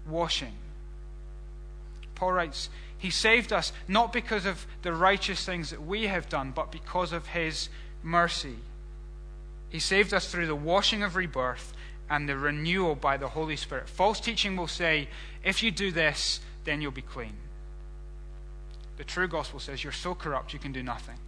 washing. 0.09 0.55
Paul 2.15 2.33
writes, 2.33 2.71
He 2.99 3.11
saved 3.11 3.53
us 3.53 3.73
not 3.87 4.13
because 4.13 4.45
of 4.45 4.67
the 4.83 4.93
righteous 4.93 5.45
things 5.45 5.71
that 5.71 5.85
we 5.85 6.09
have 6.09 6.29
done, 6.29 6.53
but 6.55 6.73
because 6.73 7.13
of 7.13 7.29
His 7.29 7.69
mercy. 8.03 8.57
He 9.69 9.79
saved 9.79 10.13
us 10.13 10.31
through 10.31 10.47
the 10.47 10.57
washing 10.57 11.03
of 11.03 11.15
rebirth 11.15 11.73
and 12.11 12.29
the 12.29 12.37
renewal 12.37 12.95
by 12.95 13.17
the 13.17 13.29
Holy 13.29 13.57
Spirit. 13.57 13.89
False 13.89 14.19
teaching 14.19 14.57
will 14.57 14.67
say, 14.67 15.09
if 15.45 15.63
you 15.63 15.71
do 15.71 15.93
this, 15.93 16.41
then 16.65 16.81
you'll 16.81 16.91
be 16.91 17.03
clean. 17.03 17.35
The 18.97 19.05
true 19.05 19.29
gospel 19.29 19.61
says 19.61 19.85
you're 19.85 19.93
so 19.93 20.15
corrupt 20.15 20.53
you 20.53 20.59
can 20.59 20.73
do 20.73 20.83
nothing. 20.83 21.19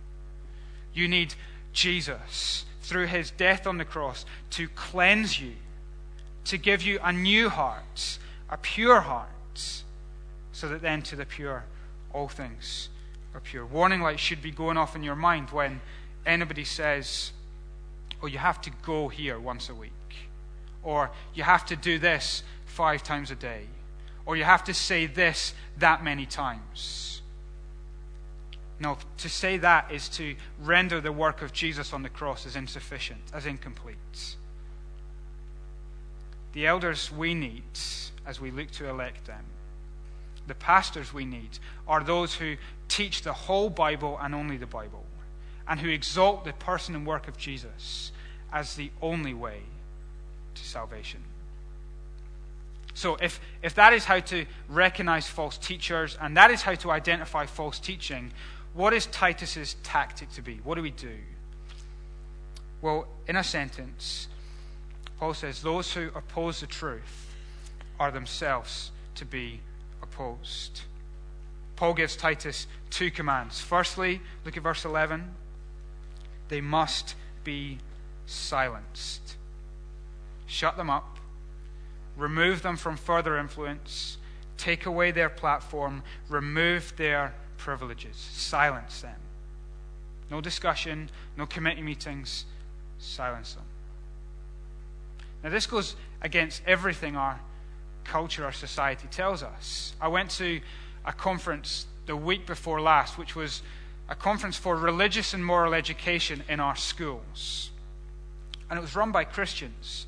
You 0.93 1.07
need 1.07 1.35
Jesus 1.73 2.65
through 2.83 3.07
his 3.07 3.31
death 3.31 3.67
on 3.67 3.79
the 3.79 3.85
cross 3.85 4.25
to 4.51 4.69
cleanse 4.69 5.41
you, 5.41 5.53
to 6.47 6.59
give 6.59 6.83
you 6.83 6.99
a 7.03 7.13
new 7.13 7.49
heart, 7.49 8.19
a 8.49 8.57
pure 8.57 9.03
heart, 9.03 9.85
so 10.61 10.69
that 10.69 10.83
then 10.83 11.03
to 11.03 11.17
the 11.17 11.25
pure 11.25 11.65
all 12.13 12.29
things 12.29 12.89
are 13.35 13.41
pure. 13.41 13.65
Warning 13.65 14.01
lights 14.01 14.21
should 14.21 14.43
be 14.43 14.51
going 14.51 14.77
off 14.77 14.95
in 14.95 15.03
your 15.03 15.17
mind 15.17 15.51
when 15.51 15.81
anybody 16.27 16.65
says, 16.65 17.33
Oh, 18.23 18.27
you 18.27 18.39
have 18.39 18.61
to 18.63 18.71
go 18.83 19.09
here 19.09 19.41
once 19.41 19.71
a 19.71 19.75
week 19.75 19.93
or 20.83 21.11
you 21.35 21.43
have 21.43 21.65
to 21.67 21.77
do 21.77 21.99
this 21.99 22.43
five 22.65 23.03
times 23.03 23.31
a 23.31 23.35
day, 23.35 23.65
or 24.25 24.37
you 24.37 24.45
have 24.45 24.65
to 24.65 24.75
say 24.75 25.07
this 25.07 25.55
that 25.79 26.03
many 26.03 26.27
times. 26.27 27.23
No, 28.79 28.97
to 29.19 29.29
say 29.29 29.59
that 29.59 29.91
is 29.93 30.09
to 30.11 30.37
render 30.63 31.01
the 31.01 31.13
work 31.13 31.43
of 31.43 31.53
Jesus 31.53 31.93
on 31.93 32.03
the 32.03 32.09
cross 32.09 32.47
as 32.47 32.57
insufficient, 32.57 33.21
as 33.35 33.45
incomplete. 33.45 34.37
The 36.53 36.67
elders 36.67 37.13
we 37.13 37.35
need 37.35 37.63
as 38.27 38.41
we 38.41 38.51
look 38.51 38.71
to 38.73 38.89
elect 38.89 39.27
them, 39.27 39.45
the 40.51 40.55
pastors 40.57 41.15
we 41.15 41.25
need, 41.25 41.61
are 41.87 42.03
those 42.03 42.35
who 42.35 42.57
teach 42.89 43.23
the 43.23 43.33
whole 43.33 43.71
Bible 43.71 44.19
and 44.21 44.35
only 44.35 44.57
the 44.57 44.67
Bible, 44.67 45.05
and 45.69 45.79
who 45.79 45.89
exalt 45.89 46.45
the 46.45 46.53
person 46.53 46.97
and 46.97 47.07
work 47.07 47.29
of 47.29 47.39
Jesus 47.39 48.11
as 48.53 48.75
the 48.75 48.91
only 49.01 49.33
way 49.33 49.61
to 50.57 50.65
salvation. 50.65 51.21
So, 52.95 53.15
if, 53.23 53.41
if 53.63 53.77
that 53.77 53.93
is 53.93 54.05
how 54.05 54.19
to 54.19 54.45
recognize 54.69 55.29
false 55.29 55.57
teachers 55.57 56.19
and 56.21 56.37
that 56.37 56.51
is 56.51 56.63
how 56.63 56.75
to 56.75 56.91
identify 56.91 57.47
false 57.47 57.79
teaching, 57.79 58.33
what 58.75 58.93
is 58.93 59.07
Titus's 59.07 59.77
tactic 59.85 60.33
to 60.33 60.43
be? 60.43 60.61
What 60.65 60.75
do 60.75 60.83
we 60.83 60.91
do? 60.91 61.17
Well, 62.83 63.07
in 63.29 63.37
a 63.37 63.45
sentence, 63.45 64.27
Paul 65.21 65.35
says, 65.35 65.63
Those 65.63 65.95
who 65.95 66.09
oppose 66.17 66.61
the 66.61 66.67
truth 66.67 67.37
are 68.01 68.11
themselves 68.11 68.91
to 69.15 69.25
be 69.25 69.61
opposed. 70.03 70.83
Paul 71.77 71.95
gives 71.95 72.17
Titus 72.17 72.67
two 72.91 73.11
commands. 73.11 73.61
Firstly, 73.61 74.21
look 74.45 74.57
at 74.57 74.63
verse 74.63 74.85
11. 74.85 75.35
They 76.49 76.61
must 76.61 77.15
be 77.45 77.79
silenced 78.27 79.37
shut 80.51 80.77
them 80.77 80.91
up, 80.91 81.19
remove 82.17 82.63
them 82.63 82.77
from 82.77 82.97
further 82.97 83.39
influence, 83.39 84.19
take 84.59 84.85
away 84.85 85.13
their 85.13 85.31
platform, 85.31 86.03
remove 86.29 86.93
their 86.97 87.33
privileges, 87.57 88.17
silence 88.17 89.01
them. 89.01 89.17
No 90.31 90.41
discussion, 90.41 91.09
no 91.37 91.47
committee 91.47 91.83
meetings, 91.83 92.47
silence 92.99 93.55
them. 93.55 93.65
Now, 95.43 95.51
this 95.51 95.67
goes 95.67 95.95
against 96.21 96.63
everything 96.67 97.17
our 97.17 97.41
culture, 98.05 98.45
our 98.45 98.53
society 98.53 99.09
tells 99.11 99.43
us. 99.43 99.95
I 100.01 100.09
went 100.09 100.31
to 100.33 100.61
a 101.05 101.13
conference 101.13 101.87
the 102.07 102.17
week 102.17 102.47
before 102.47 102.81
last, 102.81 103.19
which 103.19 103.37
was 103.37 103.63
a 104.09 104.15
conference 104.15 104.57
for 104.57 104.77
religious 104.77 105.35
and 105.35 105.45
moral 105.45 105.75
education 105.75 106.43
in 106.49 106.61
our 106.61 106.77
schools. 106.77 107.71
And 108.69 108.79
it 108.79 108.83
was 108.83 108.97
run 108.97 109.13
by 109.13 109.25
Christians. 109.25 110.07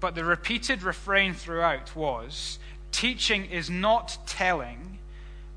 But 0.00 0.14
the 0.14 0.24
repeated 0.24 0.82
refrain 0.82 1.32
throughout 1.32 1.94
was 1.94 2.58
teaching 2.90 3.46
is 3.46 3.70
not 3.70 4.18
telling, 4.26 4.98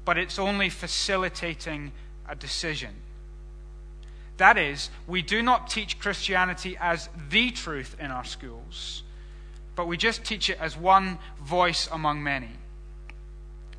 but 0.05 0.17
it's 0.17 0.39
only 0.39 0.69
facilitating 0.69 1.91
a 2.29 2.35
decision. 2.35 2.93
That 4.37 4.57
is, 4.57 4.89
we 5.07 5.21
do 5.21 5.41
not 5.41 5.69
teach 5.69 5.99
Christianity 5.99 6.77
as 6.79 7.09
the 7.29 7.51
truth 7.51 7.95
in 7.99 8.11
our 8.11 8.25
schools, 8.25 9.03
but 9.75 9.87
we 9.87 9.97
just 9.97 10.23
teach 10.23 10.49
it 10.49 10.57
as 10.59 10.77
one 10.77 11.19
voice 11.41 11.87
among 11.91 12.23
many. 12.23 12.51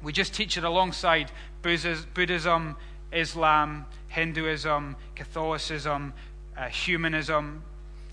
We 0.02 0.12
just 0.12 0.35
teach 0.35 0.56
it 0.56 0.64
alongside 0.64 1.30
Buddhism, 1.62 2.76
Islam, 3.12 3.87
Hinduism, 4.09 4.96
Catholicism, 5.14 6.12
uh, 6.56 6.68
humanism, 6.68 7.62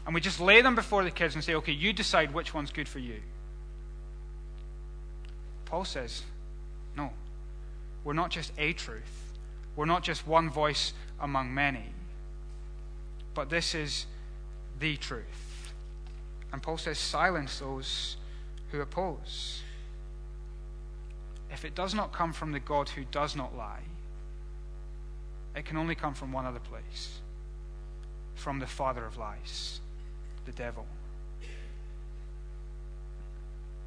and 0.06 0.14
we 0.14 0.22
just 0.22 0.40
lay 0.40 0.62
them 0.62 0.76
before 0.76 1.04
the 1.04 1.12
kids 1.12 1.36
and 1.36 1.44
say, 1.44 1.56
okay, 1.56 1.72
you 1.72 1.94
decide 1.94 2.34
which 2.34 2.54
one's 2.54 2.72
good 2.72 2.88
for 2.88 3.00
you. 3.00 3.22
Paul 5.66 5.86
says, 5.86 6.24
no. 6.96 7.12
We're 8.04 8.14
not 8.14 8.32
just 8.32 8.52
a 8.58 8.74
truth, 8.74 9.34
we're 9.76 9.86
not 9.86 10.04
just 10.04 10.28
one 10.28 10.50
voice 10.50 10.94
among 11.22 11.54
many, 11.54 11.86
but 13.34 13.50
this 13.50 13.74
is 13.74 14.06
the 14.80 14.98
truth. 14.98 15.43
And 16.54 16.62
Paul 16.62 16.78
says, 16.78 17.00
silence 17.00 17.60
those 17.60 18.16
who 18.72 18.80
oppose. 18.80 19.62
If 21.52 21.66
it 21.66 21.76
does 21.76 21.94
not 21.94 22.14
come 22.14 22.32
from 22.32 22.52
the 22.52 22.60
God 22.60 22.90
who 22.90 23.04
does 23.12 23.36
not 23.36 23.58
lie, 23.58 23.82
it 25.56 25.66
can 25.66 25.78
only 25.78 25.96
come 25.96 26.14
from 26.14 26.32
one 26.32 26.46
other 26.46 26.60
place 26.60 27.20
from 28.36 28.60
the 28.60 28.68
Father 28.68 29.06
of 29.06 29.18
lies 29.18 29.82
the 30.46 30.52
devil. 30.52 30.86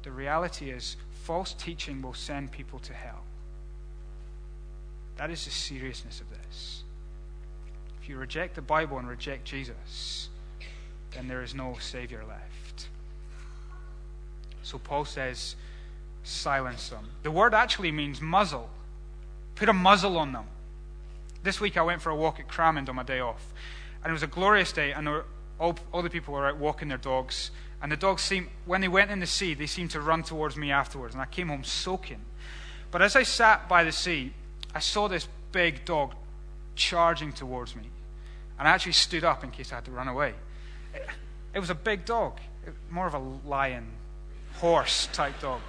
The 0.03 0.11
reality 0.11 0.71
is, 0.71 0.97
false 1.23 1.53
teaching 1.53 2.01
will 2.01 2.13
send 2.13 2.51
people 2.51 2.79
to 2.79 2.93
hell. 2.93 3.23
That 5.17 5.29
is 5.29 5.45
the 5.45 5.51
seriousness 5.51 6.21
of 6.21 6.29
this. 6.29 6.83
If 8.01 8.09
you 8.09 8.17
reject 8.17 8.55
the 8.55 8.61
Bible 8.61 8.97
and 8.97 9.07
reject 9.07 9.45
Jesus, 9.45 10.29
then 11.11 11.27
there 11.27 11.41
is 11.41 11.55
no 11.55 11.77
Savior 11.79 12.23
left. 12.27 12.87
So 14.63 14.77
Paul 14.77 15.05
says, 15.05 15.55
silence 16.23 16.89
them. 16.89 17.07
The 17.23 17.31
word 17.31 17.53
actually 17.53 17.91
means 17.91 18.19
muzzle. 18.19 18.69
Put 19.55 19.69
a 19.69 19.73
muzzle 19.73 20.17
on 20.17 20.33
them. 20.33 20.45
This 21.43 21.61
week 21.61 21.77
I 21.77 21.81
went 21.81 22.01
for 22.01 22.09
a 22.09 22.15
walk 22.15 22.39
at 22.39 22.47
Cramond 22.47 22.89
on 22.89 22.95
my 22.95 23.03
day 23.03 23.19
off. 23.19 23.53
And 24.03 24.11
it 24.11 24.13
was 24.13 24.23
a 24.23 24.27
glorious 24.27 24.71
day, 24.71 24.91
and 24.91 25.07
all, 25.59 25.77
all 25.91 26.01
the 26.01 26.09
people 26.09 26.33
were 26.33 26.47
out 26.47 26.57
walking 26.57 26.89
their 26.89 26.97
dogs. 26.97 27.51
And 27.81 27.91
the 27.91 27.97
dogs 27.97 28.21
seemed, 28.21 28.47
when 28.65 28.81
they 28.81 28.87
went 28.87 29.11
in 29.11 29.19
the 29.19 29.27
sea, 29.27 29.53
they 29.53 29.67
seemed 29.67 29.91
to 29.91 30.01
run 30.01 30.23
towards 30.23 30.57
me 30.57 30.71
afterwards. 30.71 31.15
And 31.15 31.21
I 31.21 31.25
came 31.25 31.47
home 31.47 31.63
soaking. 31.63 32.21
But 32.91 33.01
as 33.01 33.15
I 33.15 33.23
sat 33.23 33.69
by 33.69 33.83
the 33.83 33.91
sea, 33.91 34.33
I 34.75 34.79
saw 34.79 35.07
this 35.07 35.27
big 35.51 35.85
dog 35.85 36.13
charging 36.75 37.31
towards 37.31 37.75
me. 37.75 37.89
And 38.59 38.67
I 38.67 38.71
actually 38.71 38.93
stood 38.93 39.23
up 39.23 39.43
in 39.43 39.51
case 39.51 39.71
I 39.71 39.75
had 39.75 39.85
to 39.85 39.91
run 39.91 40.07
away. 40.07 40.33
It, 41.53 41.59
was 41.59 41.69
a 41.69 41.75
big 41.75 42.05
dog, 42.05 42.39
more 42.89 43.07
of 43.07 43.13
a 43.13 43.19
lion, 43.47 43.87
horse 44.55 45.07
type 45.13 45.39
dog. 45.39 45.61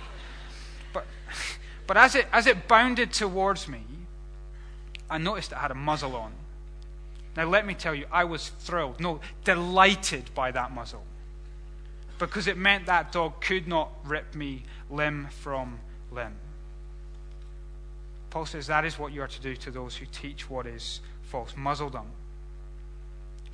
But, 0.92 1.06
but 1.86 1.96
as, 1.96 2.14
it, 2.14 2.26
as 2.32 2.46
it 2.46 2.68
bounded 2.68 3.12
towards 3.12 3.68
me, 3.68 3.82
I 5.10 5.18
noticed 5.18 5.52
it 5.52 5.58
had 5.58 5.70
a 5.70 5.74
muzzle 5.74 6.16
on. 6.16 6.32
Now, 7.36 7.44
let 7.44 7.66
me 7.66 7.74
tell 7.74 7.94
you, 7.94 8.06
I 8.10 8.24
was 8.24 8.48
thrilled, 8.48 9.00
no, 9.00 9.20
delighted 9.44 10.30
by 10.34 10.50
that 10.50 10.72
muzzle. 10.72 11.04
Because 12.18 12.48
it 12.48 12.56
meant 12.56 12.86
that 12.86 13.12
dog 13.12 13.40
could 13.40 13.68
not 13.68 13.90
rip 14.04 14.34
me 14.34 14.64
limb 14.90 15.28
from 15.30 15.78
limb. 16.10 16.34
Paul 18.30 18.44
says 18.44 18.66
that 18.66 18.84
is 18.84 18.98
what 18.98 19.12
you 19.12 19.22
are 19.22 19.28
to 19.28 19.40
do 19.40 19.56
to 19.56 19.70
those 19.70 19.96
who 19.96 20.06
teach 20.06 20.50
what 20.50 20.66
is 20.66 21.00
false. 21.22 21.54
Muzzle 21.56 21.90
them. 21.90 22.06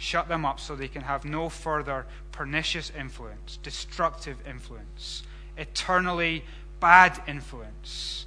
Shut 0.05 0.29
them 0.29 0.45
up 0.45 0.61
so 0.61 0.77
they 0.77 0.89
can 0.89 1.01
have 1.01 1.25
no 1.25 1.49
further 1.49 2.05
pernicious 2.31 2.93
influence, 2.95 3.59
destructive 3.63 4.37
influence, 4.47 5.23
eternally 5.57 6.45
bad 6.79 7.23
influence 7.27 8.27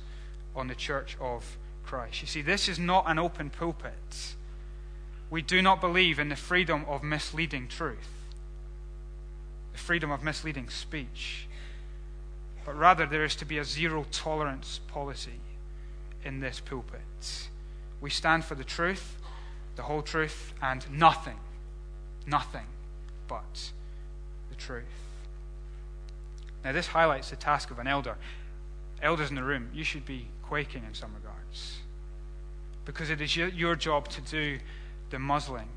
on 0.56 0.70
the 0.70 0.74
church 0.74 1.16
of 1.22 1.56
Christ. 1.86 2.22
You 2.22 2.28
see, 2.28 2.42
this 2.42 2.68
is 2.68 2.80
not 2.80 3.04
an 3.06 3.20
open 3.20 3.52
pulpit. 3.52 4.34
We 5.30 5.44
do 5.44 5.62
not 5.62 5.80
believe 5.80 6.18
in 6.18 6.30
the 6.30 6.36
freedom 6.36 6.84
of 6.88 7.04
misleading 7.04 7.68
truth, 7.68 8.10
the 9.72 9.78
freedom 9.78 10.10
of 10.10 10.24
misleading 10.24 10.70
speech, 10.70 11.48
but 12.66 12.76
rather 12.76 13.06
there 13.06 13.24
is 13.24 13.36
to 13.36 13.46
be 13.46 13.60
a 13.60 13.64
zero 13.64 14.08
tolerance 14.12 14.80
policy 14.88 15.42
in 16.26 16.40
this 16.40 16.60
pulpit. 16.60 17.50
We 18.02 18.10
stand 18.10 18.46
for 18.46 18.56
the 18.56 18.64
truth, 18.64 19.18
the 19.76 19.84
whole 19.84 20.02
truth, 20.02 20.56
and 20.60 20.84
nothing, 20.92 21.38
nothing 22.28 22.68
but 23.28 23.72
the 24.50 24.56
truth. 24.56 24.84
Now, 26.64 26.74
this 26.74 26.88
highlights 26.88 27.30
the 27.30 27.36
task 27.36 27.72
of 27.72 27.80
an 27.80 27.88
elder. 27.88 28.18
Elders 29.02 29.30
in 29.30 29.36
the 29.36 29.44
room, 29.44 29.70
you 29.74 29.84
should 29.84 30.06
be 30.06 30.28
quaking 30.44 30.84
in 30.86 30.94
some 30.94 31.14
regards 31.14 31.78
because 32.88 33.10
it 33.10 33.20
is 33.20 33.36
your 33.36 33.76
job 33.76 34.08
to 34.08 34.22
do 34.22 34.60
the 35.10 35.20
muzzling. 35.20 35.68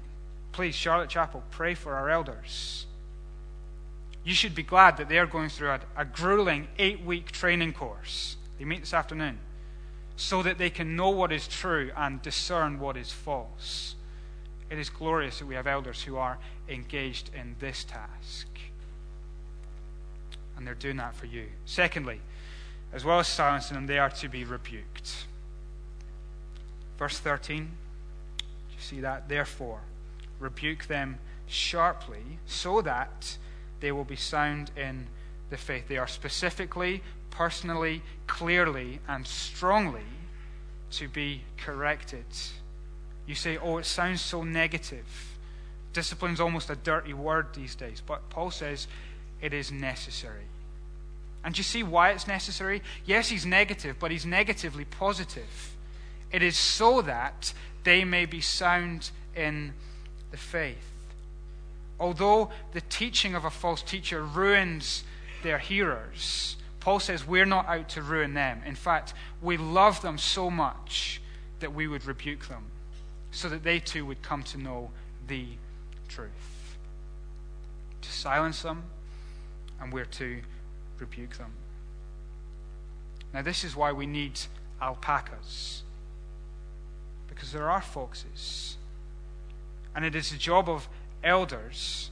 Please, 0.53 0.77
Charlotte 0.77 1.11
Chapel, 1.11 1.43
pray 1.51 1.75
for 1.75 1.95
our 1.95 2.09
elders. 2.09 2.87
You 4.25 4.33
should 4.33 4.55
be 4.55 4.63
glad 4.63 4.97
that 4.99 5.09
they 5.09 5.19
are 5.19 5.27
going 5.27 5.49
through 5.49 5.71
a, 5.71 5.81
a 5.97 6.05
grueling 6.05 6.69
eight 6.79 7.05
week 7.05 7.33
training 7.33 7.73
course. 7.73 8.37
They 8.59 8.65
meet 8.65 8.81
this 8.81 8.95
afternoon 8.95 9.39
so 10.15 10.43
that 10.45 10.59
they 10.59 10.71
can 10.71 10.95
know 10.95 11.11
what 11.11 11.33
is 11.33 11.49
true 11.49 11.91
and 11.97 12.23
discern 12.23 12.79
what 12.79 12.97
is 12.97 13.11
false. 13.11 13.97
It 14.71 14.79
is 14.79 14.89
glorious 14.89 15.41
that 15.41 15.47
we 15.47 15.57
have 15.57 15.67
elders 15.67 16.03
who 16.03 16.17
are 16.17 16.39
engaged 16.69 17.31
in 17.35 17.57
this 17.59 17.85
task. 17.85 18.47
And 20.57 20.67
they're 20.67 20.75
doing 20.75 20.99
that 20.99 21.17
for 21.17 21.27
you. 21.27 21.47
Secondly, 21.67 22.21
as 22.93 23.05
well 23.05 23.19
as 23.19 23.29
silencing 23.29 23.75
them, 23.75 23.87
they 23.87 23.99
are 23.99 24.11
to 24.11 24.29
be 24.29 24.45
rebuked. 24.45 25.27
Verse 26.99 27.19
13, 27.19 27.65
do 28.39 28.45
you 28.45 28.81
see 28.81 29.01
that? 29.01 29.29
Therefore, 29.29 29.81
rebuke 30.39 30.87
them 30.87 31.19
sharply 31.47 32.39
so 32.47 32.81
that 32.83 33.37
they 33.81 33.91
will 33.91 34.05
be 34.05 34.17
sound 34.17 34.71
in 34.77 35.07
the 35.51 35.57
faith. 35.57 35.89
They 35.89 35.99
are 35.99 36.07
specifically 36.07 37.03
personally, 37.31 38.03
clearly, 38.27 39.01
and 39.09 39.27
strongly 39.27 40.05
to 40.93 41.09
be 41.09 41.43
corrected. 41.57 42.25
You 43.27 43.35
say, 43.35 43.59
oh, 43.59 43.79
it 43.79 43.87
sounds 43.87 44.21
so 44.21 44.43
negative. 44.43 45.37
Discipline's 45.93 46.41
almost 46.41 46.71
a 46.71 46.77
dirty 46.77 47.13
word 47.13 47.49
these 47.55 47.75
days. 47.75 48.03
But 48.05 48.29
Paul 48.31 48.51
says 48.51 48.87
it 49.41 49.53
is 49.53 49.73
necessary. 49.73 50.45
And 51.45 51.57
you 51.57 51.65
see 51.65 51.83
why 51.83 52.11
it's 52.11 52.27
necessary? 52.27 52.83
Yes, 53.07 53.29
he's 53.29 53.47
negative, 53.47 53.97
but 53.99 54.11
he's 54.11 54.27
negatively 54.27 54.85
positive. 54.85 55.75
It 56.31 56.43
is 56.43 56.57
so 56.57 57.03
that 57.03 57.55
they 57.83 58.05
may 58.05 58.27
be 58.27 58.41
sound 58.41 59.11
in 59.35 59.73
the 60.31 60.37
faith. 60.37 60.77
Although 61.99 62.51
the 62.73 62.83
teaching 62.83 63.35
of 63.35 63.45
a 63.45 63.51
false 63.51 63.83
teacher 63.83 64.23
ruins 64.23 65.05
their 65.43 65.59
hearers, 65.59 66.57
Paul 66.79 67.01
says 67.01 67.27
we're 67.27 67.47
not 67.47 67.67
out 67.67 67.91
to 67.91 68.03
ruin 68.03 68.35
them. 68.35 68.63
In 68.65 68.75
fact, 68.75 69.13
we 69.43 69.57
love 69.57 70.03
them 70.03 70.19
so 70.19 70.51
much 70.51 71.21
that 71.61 71.75
we 71.75 71.87
would 71.87 72.07
rebuke 72.07 72.49
them 72.49 72.70
so 73.31 73.49
that 73.49 73.63
they 73.63 73.79
too 73.79 74.05
would 74.07 74.23
come 74.23 74.43
to 74.43 74.59
know 74.59 74.91
the 75.27 75.47
truth. 76.09 76.77
To 78.03 78.13
silence 78.13 78.63
them, 78.63 78.83
and 79.81 79.93
we're 79.93 80.05
to 80.05 80.41
rebuke 80.99 81.37
them. 81.37 81.53
Now, 83.33 83.43
this 83.43 83.65
is 83.65 83.77
why 83.77 83.93
we 83.93 84.07
need 84.07 84.41
alpacas. 84.81 85.83
Because 87.29 87.53
there 87.53 87.71
are 87.71 87.81
foxes. 87.81 88.77
And 89.95 90.05
it 90.05 90.15
is 90.15 90.31
the 90.31 90.39
job 90.39 90.69
of 90.69 90.89
elders 91.23 92.11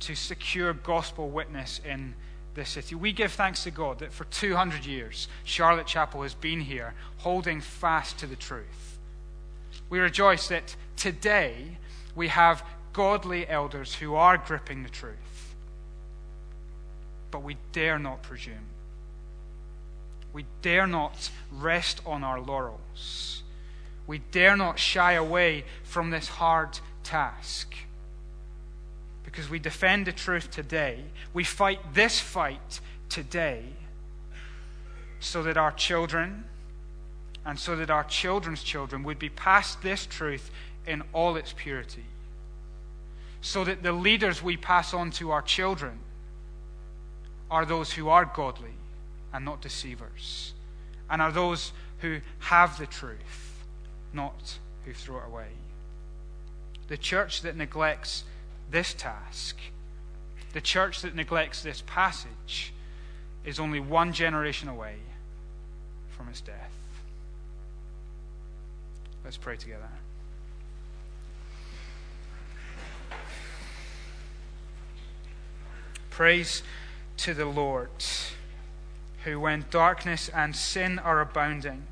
to 0.00 0.14
secure 0.14 0.72
gospel 0.72 1.28
witness 1.28 1.80
in 1.84 2.14
this 2.54 2.70
city. 2.70 2.94
We 2.94 3.12
give 3.12 3.32
thanks 3.32 3.64
to 3.64 3.70
God 3.70 4.00
that 4.00 4.12
for 4.12 4.24
200 4.24 4.84
years, 4.84 5.28
Charlotte 5.44 5.86
Chapel 5.86 6.22
has 6.22 6.34
been 6.34 6.60
here 6.60 6.94
holding 7.18 7.60
fast 7.60 8.18
to 8.18 8.26
the 8.26 8.36
truth. 8.36 8.81
We 9.92 9.98
rejoice 9.98 10.48
that 10.48 10.74
today 10.96 11.76
we 12.14 12.28
have 12.28 12.64
godly 12.94 13.46
elders 13.46 13.96
who 13.96 14.14
are 14.14 14.38
gripping 14.38 14.84
the 14.84 14.88
truth. 14.88 15.54
But 17.30 17.42
we 17.42 17.58
dare 17.72 17.98
not 17.98 18.22
presume. 18.22 18.70
We 20.32 20.46
dare 20.62 20.86
not 20.86 21.28
rest 21.52 22.00
on 22.06 22.24
our 22.24 22.40
laurels. 22.40 23.42
We 24.06 24.22
dare 24.30 24.56
not 24.56 24.78
shy 24.78 25.12
away 25.12 25.64
from 25.82 26.08
this 26.08 26.26
hard 26.26 26.78
task 27.04 27.74
because 29.26 29.50
we 29.50 29.58
defend 29.58 30.06
the 30.06 30.12
truth 30.12 30.50
today. 30.50 31.04
We 31.34 31.44
fight 31.44 31.92
this 31.92 32.18
fight 32.18 32.80
today 33.10 33.64
so 35.20 35.42
that 35.42 35.58
our 35.58 35.72
children 35.72 36.44
and 37.44 37.58
so 37.58 37.76
that 37.76 37.90
our 37.90 38.04
children's 38.04 38.62
children 38.62 39.02
would 39.02 39.18
be 39.18 39.28
passed 39.28 39.82
this 39.82 40.06
truth 40.06 40.50
in 40.86 41.02
all 41.12 41.36
its 41.36 41.52
purity. 41.52 42.04
So 43.40 43.64
that 43.64 43.82
the 43.82 43.92
leaders 43.92 44.42
we 44.42 44.56
pass 44.56 44.94
on 44.94 45.10
to 45.12 45.30
our 45.30 45.42
children 45.42 45.98
are 47.50 47.66
those 47.66 47.92
who 47.92 48.08
are 48.08 48.24
godly 48.24 48.74
and 49.32 49.44
not 49.44 49.60
deceivers, 49.60 50.52
and 51.10 51.20
are 51.20 51.32
those 51.32 51.72
who 52.00 52.20
have 52.40 52.78
the 52.78 52.86
truth, 52.86 53.64
not 54.12 54.58
who 54.84 54.92
throw 54.92 55.18
it 55.18 55.26
away. 55.26 55.48
The 56.88 56.96
church 56.96 57.42
that 57.42 57.56
neglects 57.56 58.24
this 58.70 58.94
task, 58.94 59.56
the 60.52 60.60
church 60.60 61.02
that 61.02 61.14
neglects 61.14 61.62
this 61.62 61.82
passage, 61.86 62.72
is 63.44 63.58
only 63.58 63.80
one 63.80 64.12
generation 64.12 64.68
away 64.68 64.96
from 66.10 66.28
its 66.28 66.40
death. 66.40 66.72
Let's 69.24 69.36
pray 69.36 69.56
together. 69.56 69.88
Praise 76.10 76.62
to 77.18 77.32
the 77.32 77.46
Lord, 77.46 77.88
who, 79.24 79.40
when 79.40 79.64
darkness 79.70 80.28
and 80.28 80.54
sin 80.54 80.98
are 80.98 81.20
abounding, 81.20 81.84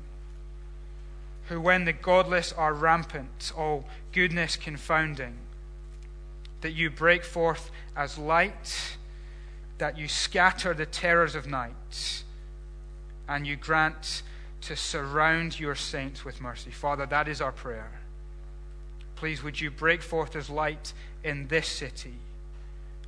who, 1.47 1.59
when 1.59 1.85
the 1.85 1.93
godless 1.93 2.53
are 2.53 2.73
rampant, 2.73 3.51
all 3.57 3.85
goodness 4.11 4.57
confounding, 4.57 5.37
that 6.61 6.73
you 6.73 6.89
break 6.89 7.23
forth 7.23 7.71
as 7.95 8.17
light, 8.17 8.97
that 9.79 9.97
you 9.97 10.07
scatter 10.07 10.73
the 10.73 10.85
terrors 10.85 11.33
of 11.33 11.47
night, 11.47 12.23
and 13.27 13.47
you 13.47 13.55
grant 13.55 14.21
to 14.61 14.75
surround 14.75 15.59
your 15.59 15.75
saints 15.75 16.23
with 16.23 16.41
mercy. 16.41 16.71
Father, 16.71 17.05
that 17.07 17.27
is 17.27 17.41
our 17.41 17.51
prayer. 17.51 17.91
Please, 19.15 19.43
would 19.43 19.59
you 19.59 19.71
break 19.71 20.01
forth 20.01 20.35
as 20.35 20.49
light 20.49 20.93
in 21.23 21.47
this 21.47 21.67
city 21.67 22.15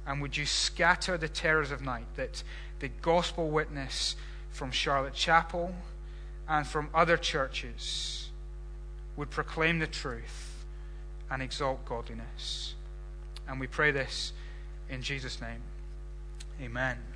And 0.05 0.21
would 0.21 0.35
you 0.35 0.45
scatter 0.45 1.17
the 1.17 1.29
terrors 1.29 1.71
of 1.71 1.81
night 1.81 2.07
that 2.15 2.43
the 2.79 2.89
gospel 2.89 3.49
witness 3.49 4.15
from 4.51 4.71
Charlotte 4.71 5.13
Chapel 5.13 5.73
and 6.47 6.67
from 6.67 6.89
other 6.93 7.17
churches 7.17 8.29
would 9.15 9.29
proclaim 9.29 9.79
the 9.79 9.87
truth 9.87 10.65
and 11.31 11.41
exalt 11.41 11.85
godliness. 11.85 12.75
And 13.47 13.59
we 13.59 13.67
pray 13.67 13.91
this 13.91 14.33
in 14.89 15.01
Jesus' 15.01 15.39
name. 15.39 15.61
Amen. 16.61 17.12